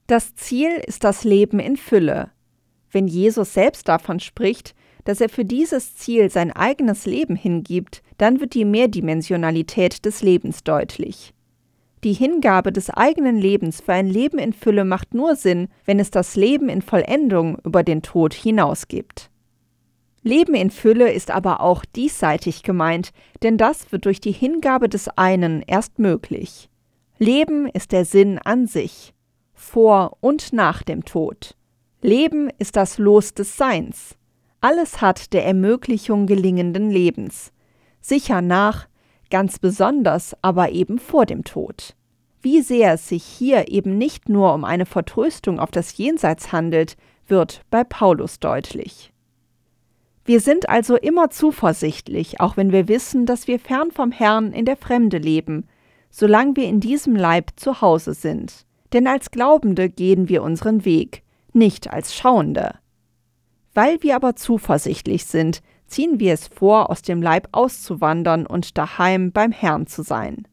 Das 0.07 0.35
Ziel 0.35 0.71
ist 0.85 1.05
das 1.05 1.23
Leben 1.23 1.59
in 1.61 1.77
Fülle. 1.77 2.31
Wenn 2.91 3.07
Jesus 3.07 3.53
selbst 3.53 3.87
davon 3.87 4.19
spricht, 4.19 4.75
dass 5.07 5.21
er 5.21 5.29
für 5.29 5.45
dieses 5.45 5.95
Ziel 5.95 6.29
sein 6.29 6.51
eigenes 6.51 7.05
Leben 7.05 7.37
hingibt, 7.37 8.03
dann 8.17 8.41
wird 8.41 8.53
die 8.53 8.65
Mehrdimensionalität 8.65 10.03
des 10.03 10.21
Lebens 10.21 10.65
deutlich. 10.65 11.33
Die 12.03 12.11
Hingabe 12.11 12.73
des 12.73 12.89
eigenen 12.89 13.37
Lebens 13.37 13.79
für 13.79 13.93
ein 13.93 14.09
Leben 14.09 14.37
in 14.37 14.51
Fülle 14.51 14.83
macht 14.83 15.13
nur 15.13 15.37
Sinn, 15.37 15.69
wenn 15.85 16.01
es 16.01 16.11
das 16.11 16.35
Leben 16.35 16.67
in 16.67 16.81
Vollendung 16.81 17.57
über 17.63 17.83
den 17.83 18.01
Tod 18.01 18.33
hinausgibt. 18.33 19.29
Leben 20.23 20.55
in 20.55 20.71
Fülle 20.71 21.09
ist 21.13 21.31
aber 21.31 21.61
auch 21.61 21.85
diesseitig 21.85 22.63
gemeint, 22.63 23.13
denn 23.43 23.57
das 23.57 23.93
wird 23.93 24.03
durch 24.03 24.19
die 24.19 24.33
Hingabe 24.33 24.89
des 24.89 25.07
einen 25.17 25.61
erst 25.61 25.99
möglich. 25.99 26.69
Leben 27.17 27.67
ist 27.67 27.93
der 27.93 28.03
Sinn 28.03 28.39
an 28.39 28.67
sich, 28.67 29.13
vor 29.53 30.17
und 30.19 30.51
nach 30.51 30.83
dem 30.83 31.05
Tod. 31.05 31.55
Leben 32.01 32.49
ist 32.59 32.75
das 32.75 32.97
Los 32.97 33.33
des 33.33 33.55
Seins. 33.55 34.16
Alles 34.59 35.01
hat 35.01 35.33
der 35.33 35.45
Ermöglichung 35.45 36.25
gelingenden 36.25 36.89
Lebens. 36.89 37.51
Sicher 38.01 38.41
nach, 38.41 38.87
ganz 39.29 39.59
besonders 39.59 40.35
aber 40.41 40.71
eben 40.71 40.97
vor 40.97 41.25
dem 41.25 41.43
Tod. 41.43 41.95
Wie 42.41 42.61
sehr 42.61 42.93
es 42.93 43.07
sich 43.07 43.23
hier 43.23 43.69
eben 43.69 43.97
nicht 43.97 44.29
nur 44.29 44.53
um 44.53 44.63
eine 44.63 44.85
Vertröstung 44.85 45.59
auf 45.59 45.69
das 45.69 45.97
Jenseits 45.97 46.51
handelt, 46.51 46.97
wird 47.27 47.61
bei 47.69 47.83
Paulus 47.83 48.39
deutlich. 48.39 49.11
Wir 50.25 50.39
sind 50.39 50.69
also 50.69 50.95
immer 50.95 51.29
zuversichtlich, 51.29 52.39
auch 52.39 52.57
wenn 52.57 52.71
wir 52.71 52.87
wissen, 52.87 53.25
dass 53.25 53.47
wir 53.47 53.59
fern 53.59 53.91
vom 53.91 54.11
Herrn 54.11 54.51
in 54.51 54.65
der 54.65 54.77
Fremde 54.77 55.17
leben, 55.17 55.67
solange 56.09 56.55
wir 56.55 56.65
in 56.65 56.79
diesem 56.79 57.15
Leib 57.15 57.51
zu 57.55 57.81
Hause 57.81 58.13
sind. 58.13 58.65
Denn 58.93 59.07
als 59.07 59.31
Glaubende 59.31 59.89
gehen 59.89 60.29
wir 60.29 60.43
unseren 60.43 60.83
Weg, 60.83 61.23
nicht 61.53 61.91
als 61.91 62.15
Schauende. 62.15 62.75
Weil 63.77 64.01
wir 64.01 64.15
aber 64.15 64.35
zuversichtlich 64.35 65.25
sind, 65.25 65.61
ziehen 65.85 66.19
wir 66.19 66.33
es 66.33 66.47
vor, 66.47 66.89
aus 66.89 67.03
dem 67.03 67.21
Leib 67.21 67.47
auszuwandern 67.51 68.47
und 68.47 68.75
daheim 68.75 69.31
beim 69.31 69.51
Herrn 69.51 69.85
zu 69.85 70.01
sein. 70.01 70.47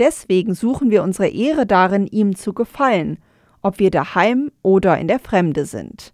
Deswegen 0.00 0.54
suchen 0.56 0.90
wir 0.90 1.04
unsere 1.04 1.28
Ehre 1.28 1.66
darin, 1.66 2.08
ihm 2.08 2.34
zu 2.34 2.52
gefallen, 2.52 3.18
ob 3.62 3.78
wir 3.78 3.92
daheim 3.92 4.50
oder 4.62 4.98
in 4.98 5.06
der 5.06 5.20
Fremde 5.20 5.66
sind. 5.66 6.12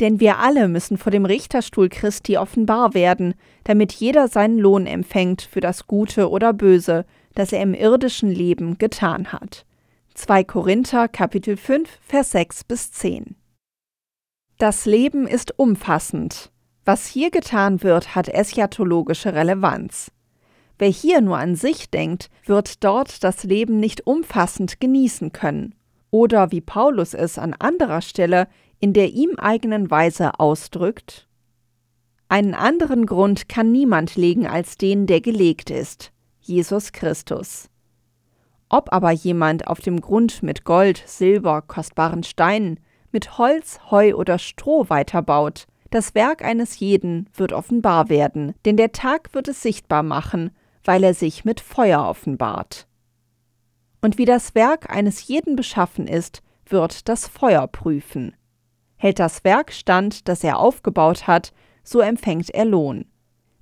Denn 0.00 0.20
wir 0.20 0.36
alle 0.36 0.68
müssen 0.68 0.98
vor 0.98 1.10
dem 1.10 1.24
Richterstuhl 1.24 1.88
Christi 1.88 2.36
offenbar 2.36 2.92
werden, 2.92 3.32
damit 3.64 3.94
jeder 3.94 4.28
seinen 4.28 4.58
Lohn 4.58 4.84
empfängt 4.84 5.40
für 5.40 5.60
das 5.60 5.86
Gute 5.86 6.28
oder 6.28 6.52
Böse, 6.52 7.06
das 7.34 7.54
er 7.54 7.62
im 7.62 7.72
irdischen 7.72 8.30
Leben 8.30 8.76
getan 8.76 9.32
hat. 9.32 9.64
2 10.12 10.44
Korinther 10.44 11.08
Kapitel 11.08 11.56
5 11.56 11.88
Vers 12.06 12.32
6 12.32 12.64
bis 12.64 12.92
10 12.92 13.34
Das 14.62 14.86
Leben 14.86 15.26
ist 15.26 15.58
umfassend. 15.58 16.52
Was 16.84 17.08
hier 17.08 17.32
getan 17.32 17.82
wird, 17.82 18.14
hat 18.14 18.28
eschatologische 18.28 19.34
Relevanz. 19.34 20.12
Wer 20.78 20.86
hier 20.86 21.20
nur 21.20 21.36
an 21.36 21.56
sich 21.56 21.90
denkt, 21.90 22.30
wird 22.46 22.84
dort 22.84 23.24
das 23.24 23.42
Leben 23.42 23.80
nicht 23.80 24.06
umfassend 24.06 24.78
genießen 24.78 25.32
können. 25.32 25.74
Oder 26.12 26.52
wie 26.52 26.60
Paulus 26.60 27.12
es 27.12 27.38
an 27.38 27.56
anderer 27.58 28.02
Stelle 28.02 28.46
in 28.78 28.92
der 28.92 29.10
ihm 29.10 29.34
eigenen 29.36 29.90
Weise 29.90 30.38
ausdrückt, 30.38 31.26
einen 32.28 32.54
anderen 32.54 33.06
Grund 33.06 33.48
kann 33.48 33.72
niemand 33.72 34.14
legen 34.14 34.46
als 34.46 34.78
den, 34.78 35.08
der 35.08 35.20
gelegt 35.20 35.70
ist, 35.70 36.12
Jesus 36.40 36.92
Christus. 36.92 37.68
Ob 38.68 38.92
aber 38.92 39.10
jemand 39.10 39.66
auf 39.66 39.80
dem 39.80 40.00
Grund 40.00 40.44
mit 40.44 40.62
Gold, 40.62 41.02
Silber, 41.04 41.62
kostbaren 41.62 42.22
Steinen, 42.22 42.78
mit 43.12 43.38
Holz, 43.38 43.80
Heu 43.90 44.14
oder 44.14 44.38
Stroh 44.38 44.88
weiterbaut, 44.88 45.66
das 45.90 46.14
Werk 46.14 46.42
eines 46.42 46.78
jeden 46.78 47.28
wird 47.34 47.52
offenbar 47.52 48.08
werden, 48.08 48.54
denn 48.64 48.76
der 48.76 48.92
Tag 48.92 49.34
wird 49.34 49.48
es 49.48 49.60
sichtbar 49.60 50.02
machen, 50.02 50.50
weil 50.84 51.04
er 51.04 51.14
sich 51.14 51.44
mit 51.44 51.60
Feuer 51.60 52.06
offenbart. 52.08 52.86
Und 54.00 54.18
wie 54.18 54.24
das 54.24 54.54
Werk 54.54 54.90
eines 54.90 55.28
jeden 55.28 55.54
beschaffen 55.54 56.06
ist, 56.06 56.42
wird 56.66 57.08
das 57.08 57.28
Feuer 57.28 57.66
prüfen. 57.66 58.34
Hält 58.96 59.18
das 59.18 59.44
Werk 59.44 59.72
stand, 59.72 60.28
das 60.28 60.42
er 60.42 60.58
aufgebaut 60.58 61.26
hat, 61.26 61.52
so 61.84 62.00
empfängt 62.00 62.50
er 62.50 62.64
Lohn. 62.64 63.04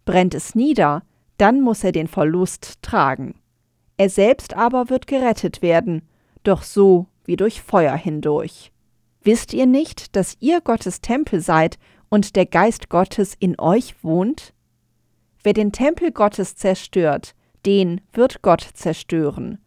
Brennt 0.04 0.34
es 0.34 0.54
nieder, 0.54 1.02
dann 1.36 1.60
muss 1.60 1.82
er 1.84 1.92
den 1.92 2.08
Verlust 2.08 2.82
tragen. 2.82 3.34
Er 3.96 4.08
selbst 4.08 4.54
aber 4.54 4.88
wird 4.88 5.06
gerettet 5.06 5.62
werden, 5.62 6.08
doch 6.42 6.62
so 6.62 7.06
wie 7.24 7.36
durch 7.36 7.60
Feuer 7.60 7.96
hindurch. 7.96 8.72
Wisst 9.22 9.52
ihr 9.52 9.66
nicht, 9.66 10.16
dass 10.16 10.36
ihr 10.40 10.60
Gottes 10.60 11.00
Tempel 11.00 11.40
seid 11.40 11.78
und 12.08 12.36
der 12.36 12.46
Geist 12.46 12.88
Gottes 12.88 13.34
in 13.38 13.58
euch 13.58 14.02
wohnt? 14.02 14.54
Wer 15.42 15.52
den 15.52 15.72
Tempel 15.72 16.10
Gottes 16.10 16.56
zerstört, 16.56 17.34
den 17.66 18.00
wird 18.12 18.42
Gott 18.42 18.66
zerstören. 18.74 19.58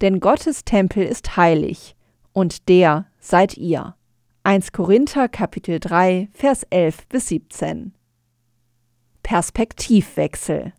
Denn 0.00 0.20
Gottes 0.20 0.64
Tempel 0.64 1.04
ist 1.04 1.36
heilig, 1.36 1.96
und 2.32 2.68
der 2.68 3.06
seid 3.18 3.56
ihr. 3.56 3.94
1 4.42 4.72
Korinther 4.72 5.28
Kapitel 5.28 5.80
3 5.80 6.28
Vers 6.32 6.64
11 6.70 7.08
bis 7.08 7.28
17 7.28 7.94
Perspektivwechsel 9.22 10.72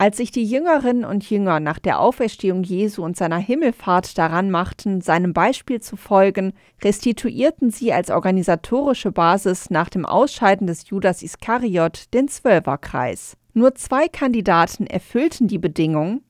Als 0.00 0.16
sich 0.16 0.30
die 0.30 0.46
Jüngerinnen 0.46 1.04
und 1.04 1.28
Jünger 1.28 1.60
nach 1.60 1.78
der 1.78 2.00
Auferstehung 2.00 2.62
Jesu 2.62 3.04
und 3.04 3.18
seiner 3.18 3.36
Himmelfahrt 3.36 4.16
daran 4.16 4.50
machten, 4.50 5.02
seinem 5.02 5.34
Beispiel 5.34 5.82
zu 5.82 5.94
folgen, 5.98 6.54
restituierten 6.82 7.70
sie 7.70 7.92
als 7.92 8.08
organisatorische 8.08 9.12
Basis 9.12 9.68
nach 9.68 9.90
dem 9.90 10.06
Ausscheiden 10.06 10.66
des 10.66 10.88
Judas 10.88 11.22
Iskariot 11.22 12.14
den 12.14 12.28
Zwölferkreis. 12.28 13.36
Nur 13.52 13.74
zwei 13.74 14.08
Kandidaten 14.08 14.86
erfüllten 14.86 15.48
die 15.48 15.58
Bedingung, 15.58 16.22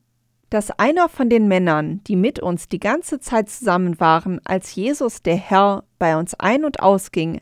dass 0.48 0.72
einer 0.72 1.08
von 1.08 1.28
den 1.28 1.46
Männern, 1.46 2.00
die 2.08 2.16
mit 2.16 2.40
uns 2.40 2.66
die 2.66 2.80
ganze 2.80 3.20
Zeit 3.20 3.48
zusammen 3.48 4.00
waren, 4.00 4.40
als 4.44 4.74
Jesus 4.74 5.22
der 5.22 5.36
Herr 5.36 5.84
bei 6.00 6.16
uns 6.16 6.34
ein 6.34 6.64
und 6.64 6.80
ausging, 6.80 7.40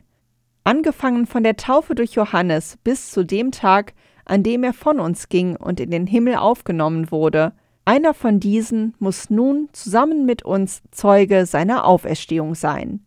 angefangen 0.63 1.25
von 1.25 1.41
der 1.41 1.55
Taufe 1.55 1.95
durch 1.95 2.11
Johannes 2.11 2.77
bis 2.83 3.09
zu 3.09 3.25
dem 3.25 3.49
Tag, 3.49 3.95
an 4.29 4.43
dem 4.43 4.63
er 4.63 4.73
von 4.73 4.99
uns 4.99 5.29
ging 5.29 5.55
und 5.55 5.79
in 5.79 5.91
den 5.91 6.05
Himmel 6.05 6.35
aufgenommen 6.35 7.11
wurde, 7.11 7.53
einer 7.85 8.13
von 8.13 8.39
diesen 8.39 8.93
muss 8.99 9.29
nun 9.31 9.69
zusammen 9.73 10.25
mit 10.25 10.43
uns 10.43 10.83
Zeuge 10.91 11.47
seiner 11.47 11.85
Auferstehung 11.85 12.53
sein. 12.53 13.03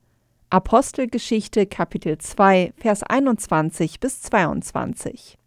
Apostelgeschichte 0.51 1.67
Kapitel 1.67 2.19
2 2.19 2.75
Vers 2.77 3.05
21 3.05 4.01
bis 4.01 4.21
22 4.23 5.39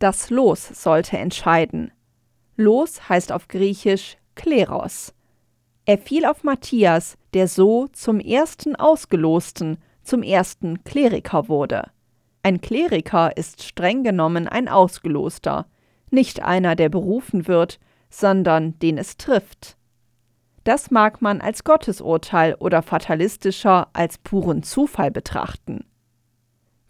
Das 0.00 0.30
Los 0.30 0.66
sollte 0.68 1.16
entscheiden. 1.16 1.92
Los 2.56 3.08
heißt 3.08 3.30
auf 3.30 3.46
Griechisch 3.46 4.16
Kleros. 4.34 5.14
Er 5.86 5.98
fiel 5.98 6.26
auf 6.26 6.42
Matthias, 6.42 7.16
der 7.34 7.46
so 7.46 7.86
zum 7.92 8.18
ersten 8.18 8.74
Ausgelosten, 8.74 9.78
zum 10.02 10.22
ersten 10.22 10.82
Kleriker 10.82 11.48
wurde. 11.48 11.90
Ein 12.44 12.60
Kleriker 12.60 13.38
ist 13.38 13.62
streng 13.62 14.04
genommen 14.04 14.46
ein 14.48 14.68
Ausgeloster, 14.68 15.64
nicht 16.10 16.42
einer, 16.42 16.76
der 16.76 16.90
berufen 16.90 17.48
wird, 17.48 17.80
sondern 18.10 18.78
den 18.80 18.98
es 18.98 19.16
trifft. 19.16 19.78
Das 20.62 20.90
mag 20.90 21.22
man 21.22 21.40
als 21.40 21.64
Gottesurteil 21.64 22.54
oder 22.56 22.82
fatalistischer 22.82 23.88
als 23.94 24.18
puren 24.18 24.62
Zufall 24.62 25.10
betrachten. 25.10 25.86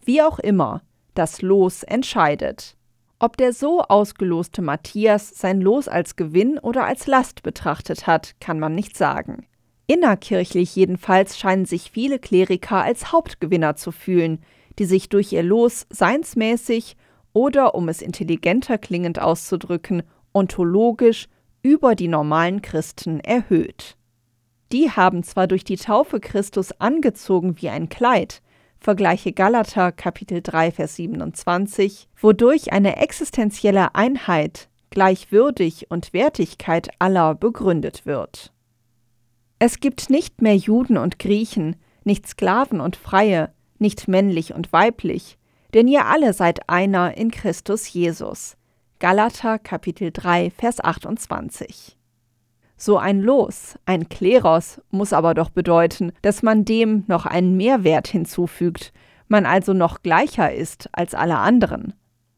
Wie 0.03 0.21
auch 0.21 0.39
immer, 0.39 0.81
das 1.13 1.41
Los 1.41 1.83
entscheidet. 1.83 2.75
Ob 3.17 3.37
der 3.37 3.53
so 3.53 3.81
ausgeloste 3.81 4.61
Matthias 4.61 5.29
sein 5.29 5.61
Los 5.61 5.87
als 5.87 6.17
Gewinn 6.17 6.59
oder 6.59 6.83
als 6.83 7.07
Last 7.07 7.43
betrachtet 7.43 8.07
hat, 8.07 8.35
kann 8.41 8.59
man 8.59 8.75
nicht 8.75 8.97
sagen. 8.97 9.47
Innerkirchlich 9.87 10.75
jedenfalls 10.75 11.39
scheinen 11.39 11.65
sich 11.65 11.91
viele 11.91 12.19
Kleriker 12.19 12.83
als 12.83 13.13
Hauptgewinner 13.13 13.77
zu 13.77 13.93
fühlen, 13.93 14.43
die 14.79 14.85
sich 14.85 15.09
durch 15.09 15.31
ihr 15.33 15.43
Los 15.43 15.85
seinsmäßig 15.89 16.95
oder, 17.33 17.75
um 17.75 17.89
es 17.89 18.01
intelligenter 18.01 18.77
klingend 18.77 19.19
auszudrücken, 19.19 20.03
ontologisch 20.33 21.27
über 21.61 21.95
die 21.95 22.07
normalen 22.07 22.61
Christen 22.61 23.19
erhöht. 23.19 23.97
Die 24.71 24.91
haben 24.91 25.23
zwar 25.23 25.47
durch 25.47 25.63
die 25.63 25.77
Taufe 25.77 26.19
Christus 26.19 26.71
angezogen 26.79 27.61
wie 27.61 27.69
ein 27.69 27.89
Kleid, 27.89 28.41
Vergleiche 28.79 29.33
Galater 29.33 29.91
Kapitel 29.91 30.41
3 30.43 30.71
Vers 30.71 30.95
27, 30.97 32.07
wodurch 32.21 32.71
eine 32.71 32.97
existenzielle 32.97 33.95
Einheit, 33.95 34.69
Gleichwürdig 34.91 35.87
und 35.89 36.13
Wertigkeit 36.13 36.89
aller 36.99 37.33
begründet 37.33 38.05
wird. 38.05 38.53
Es 39.57 39.79
gibt 39.79 40.11
nicht 40.11 40.41
mehr 40.41 40.55
Juden 40.55 40.97
und 40.97 41.17
Griechen, 41.17 41.77
nicht 42.03 42.27
Sklaven 42.27 42.79
und 42.79 42.95
Freie, 42.95 43.54
nicht 43.79 44.07
männlich 44.07 44.53
und 44.53 44.71
weiblich, 44.73 45.37
denn 45.73 45.87
ihr 45.87 46.05
alle 46.05 46.33
seid 46.33 46.69
einer 46.69 47.17
in 47.17 47.31
Christus 47.31 47.91
Jesus. 47.91 48.57
Galater 48.99 49.59
Kapitel 49.59 50.11
3 50.11 50.51
Vers 50.51 50.83
28 50.83 51.97
so 52.77 52.97
ein 52.97 53.21
Los, 53.21 53.79
ein 53.85 54.09
Kleros, 54.09 54.81
muss 54.91 55.13
aber 55.13 55.33
doch 55.33 55.49
bedeuten, 55.49 56.11
dass 56.21 56.43
man 56.43 56.65
dem 56.65 57.05
noch 57.07 57.25
einen 57.25 57.55
Mehrwert 57.55 58.07
hinzufügt, 58.07 58.91
man 59.27 59.45
also 59.45 59.73
noch 59.73 60.03
gleicher 60.03 60.53
ist 60.53 60.89
als 60.91 61.13
alle 61.13 61.37
anderen. 61.37 61.93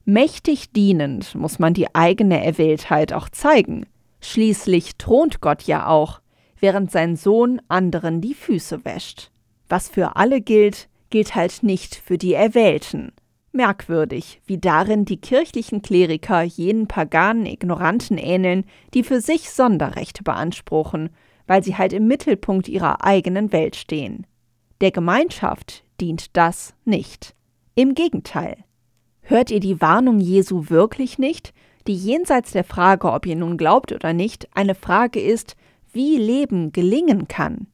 Mächtig 0.06 0.71
dienend 0.71 1.36
muss 1.36 1.60
man 1.60 1.73
die 1.73 1.93
eigene 1.93 2.43
Erwähltheit 2.43 3.12
auch 3.13 3.30
zeigen. 3.30 3.88
Schließlich 4.21 4.97
thront 4.97 5.41
Gott 5.41 5.63
ja 5.63 5.88
auch, 5.88 6.21
während 6.60 6.91
sein 6.91 7.15
Sohn 7.15 7.60
anderen 7.67 8.21
die 8.21 8.34
Füße 8.34 8.86
wäscht. 8.86 9.32
Was 9.67 9.89
für 9.89 10.15
alle 10.15 10.39
gilt, 10.39 10.88
gilt 11.09 11.35
halt 11.35 11.63
nicht 11.63 11.95
für 11.95 12.17
die 12.17 12.33
Erwählten. 12.33 13.11
Merkwürdig, 13.51 14.41
wie 14.45 14.57
darin 14.57 15.05
die 15.05 15.19
kirchlichen 15.19 15.81
Kleriker 15.81 16.43
jenen 16.43 16.87
paganen 16.87 17.45
Ignoranten 17.45 18.17
ähneln, 18.17 18.65
die 18.93 19.03
für 19.03 19.21
sich 19.21 19.49
Sonderrechte 19.49 20.23
beanspruchen, 20.23 21.09
weil 21.47 21.63
sie 21.63 21.75
halt 21.75 21.93
im 21.93 22.07
Mittelpunkt 22.07 22.67
ihrer 22.67 23.03
eigenen 23.03 23.51
Welt 23.51 23.75
stehen. 23.75 24.27
Der 24.81 24.91
Gemeinschaft 24.91 25.83
dient 25.99 26.37
das 26.37 26.75
nicht. 26.85 27.33
Im 27.73 27.95
Gegenteil. 27.95 28.57
Hört 29.21 29.49
ihr 29.49 29.59
die 29.59 29.81
Warnung 29.81 30.19
Jesu 30.19 30.69
wirklich 30.69 31.17
nicht, 31.17 31.53
die 31.87 31.95
jenseits 31.95 32.51
der 32.51 32.63
Frage, 32.63 33.11
ob 33.11 33.25
ihr 33.25 33.35
nun 33.35 33.57
glaubt 33.57 33.91
oder 33.91 34.13
nicht, 34.13 34.47
eine 34.55 34.75
Frage 34.75 35.19
ist, 35.19 35.55
wie 35.91 36.17
Leben 36.17 36.71
gelingen 36.73 37.27
kann? 37.27 37.67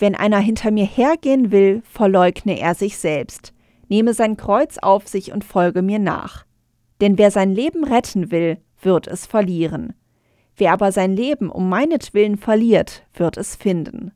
Wenn 0.00 0.16
einer 0.16 0.40
hinter 0.40 0.72
mir 0.72 0.86
hergehen 0.86 1.52
will, 1.52 1.82
verleugne 1.84 2.58
er 2.58 2.74
sich 2.74 2.98
selbst 2.98 3.54
nehme 3.90 4.14
sein 4.14 4.38
Kreuz 4.38 4.78
auf 4.78 5.08
sich 5.08 5.32
und 5.32 5.44
folge 5.44 5.82
mir 5.82 5.98
nach. 5.98 6.46
Denn 7.02 7.18
wer 7.18 7.30
sein 7.30 7.52
Leben 7.54 7.84
retten 7.84 8.30
will, 8.30 8.58
wird 8.80 9.06
es 9.06 9.26
verlieren. 9.26 9.92
Wer 10.56 10.72
aber 10.72 10.92
sein 10.92 11.14
Leben 11.14 11.50
um 11.50 11.68
meinetwillen 11.68 12.38
verliert, 12.38 13.04
wird 13.12 13.36
es 13.36 13.56
finden. 13.56 14.12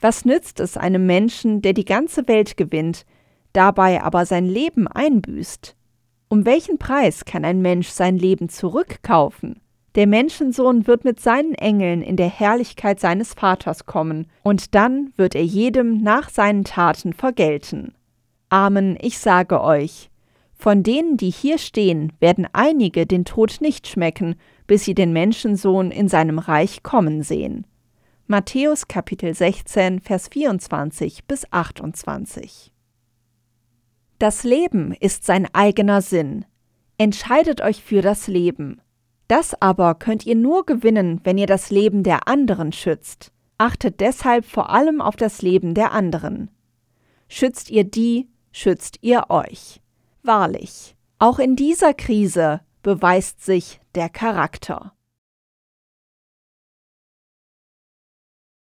Was 0.00 0.24
nützt 0.24 0.60
es 0.60 0.76
einem 0.76 1.06
Menschen, 1.06 1.62
der 1.62 1.74
die 1.74 1.84
ganze 1.84 2.26
Welt 2.26 2.56
gewinnt, 2.56 3.04
dabei 3.52 4.02
aber 4.02 4.24
sein 4.24 4.46
Leben 4.46 4.88
einbüßt? 4.88 5.76
Um 6.28 6.46
welchen 6.46 6.78
Preis 6.78 7.24
kann 7.24 7.44
ein 7.44 7.60
Mensch 7.60 7.88
sein 7.88 8.16
Leben 8.16 8.48
zurückkaufen? 8.48 9.60
Der 9.96 10.06
Menschensohn 10.06 10.86
wird 10.86 11.04
mit 11.04 11.20
seinen 11.20 11.54
Engeln 11.54 12.02
in 12.02 12.16
der 12.16 12.28
Herrlichkeit 12.28 13.00
seines 13.00 13.34
Vaters 13.34 13.86
kommen, 13.86 14.28
und 14.42 14.74
dann 14.74 15.12
wird 15.16 15.34
er 15.34 15.44
jedem 15.44 15.98
nach 15.98 16.30
seinen 16.30 16.64
Taten 16.64 17.12
vergelten. 17.12 17.94
Amen, 18.50 18.96
ich 19.00 19.18
sage 19.18 19.60
euch, 19.60 20.10
von 20.54 20.82
denen, 20.82 21.16
die 21.16 21.30
hier 21.30 21.58
stehen, 21.58 22.12
werden 22.20 22.46
einige 22.52 23.06
den 23.06 23.24
Tod 23.24 23.56
nicht 23.60 23.88
schmecken, 23.88 24.36
bis 24.66 24.84
sie 24.84 24.94
den 24.94 25.12
Menschensohn 25.12 25.90
in 25.90 26.08
seinem 26.08 26.38
Reich 26.38 26.82
kommen 26.82 27.22
sehen. 27.22 27.66
Matthäus 28.26 28.86
Kapitel 28.86 29.34
16, 29.34 30.00
Vers 30.00 30.28
24 30.28 31.24
bis 31.24 31.50
28. 31.50 32.72
Das 34.20 34.44
Leben 34.44 34.92
ist 35.00 35.24
sein 35.24 35.48
eigener 35.52 36.02
Sinn. 36.02 36.44
Entscheidet 36.98 37.62
euch 37.62 37.82
für 37.82 38.02
das 38.02 38.28
Leben. 38.28 38.80
Das 39.30 39.54
aber 39.62 39.94
könnt 39.94 40.26
ihr 40.26 40.34
nur 40.34 40.66
gewinnen, 40.66 41.20
wenn 41.22 41.38
ihr 41.38 41.46
das 41.46 41.70
Leben 41.70 42.02
der 42.02 42.26
anderen 42.26 42.72
schützt. 42.72 43.30
Achtet 43.58 44.00
deshalb 44.00 44.44
vor 44.44 44.70
allem 44.70 45.00
auf 45.00 45.14
das 45.14 45.40
Leben 45.40 45.72
der 45.72 45.92
anderen. 45.92 46.50
Schützt 47.28 47.70
ihr 47.70 47.84
die, 47.84 48.28
schützt 48.50 48.98
ihr 49.02 49.26
euch. 49.28 49.80
Wahrlich, 50.24 50.96
auch 51.20 51.38
in 51.38 51.54
dieser 51.54 51.94
Krise 51.94 52.60
beweist 52.82 53.44
sich 53.44 53.80
der 53.94 54.08
Charakter. 54.08 54.94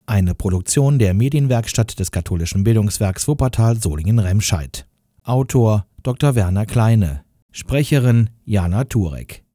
Eine 0.06 0.36
Produktion 0.36 1.00
der 1.00 1.14
Medienwerkstatt 1.14 1.98
des 1.98 2.12
katholischen 2.12 2.66
Bildungswerks 2.66 3.26
Wuppertal 3.26 3.78
Solingen-Remscheid. 3.78 4.86
Autor 5.24 5.86
Dr. 6.04 6.36
Werner 6.36 6.66
Kleine. 6.66 7.24
Sprecherin 7.52 8.32
Jana 8.44 8.84
Turek. 8.84 9.46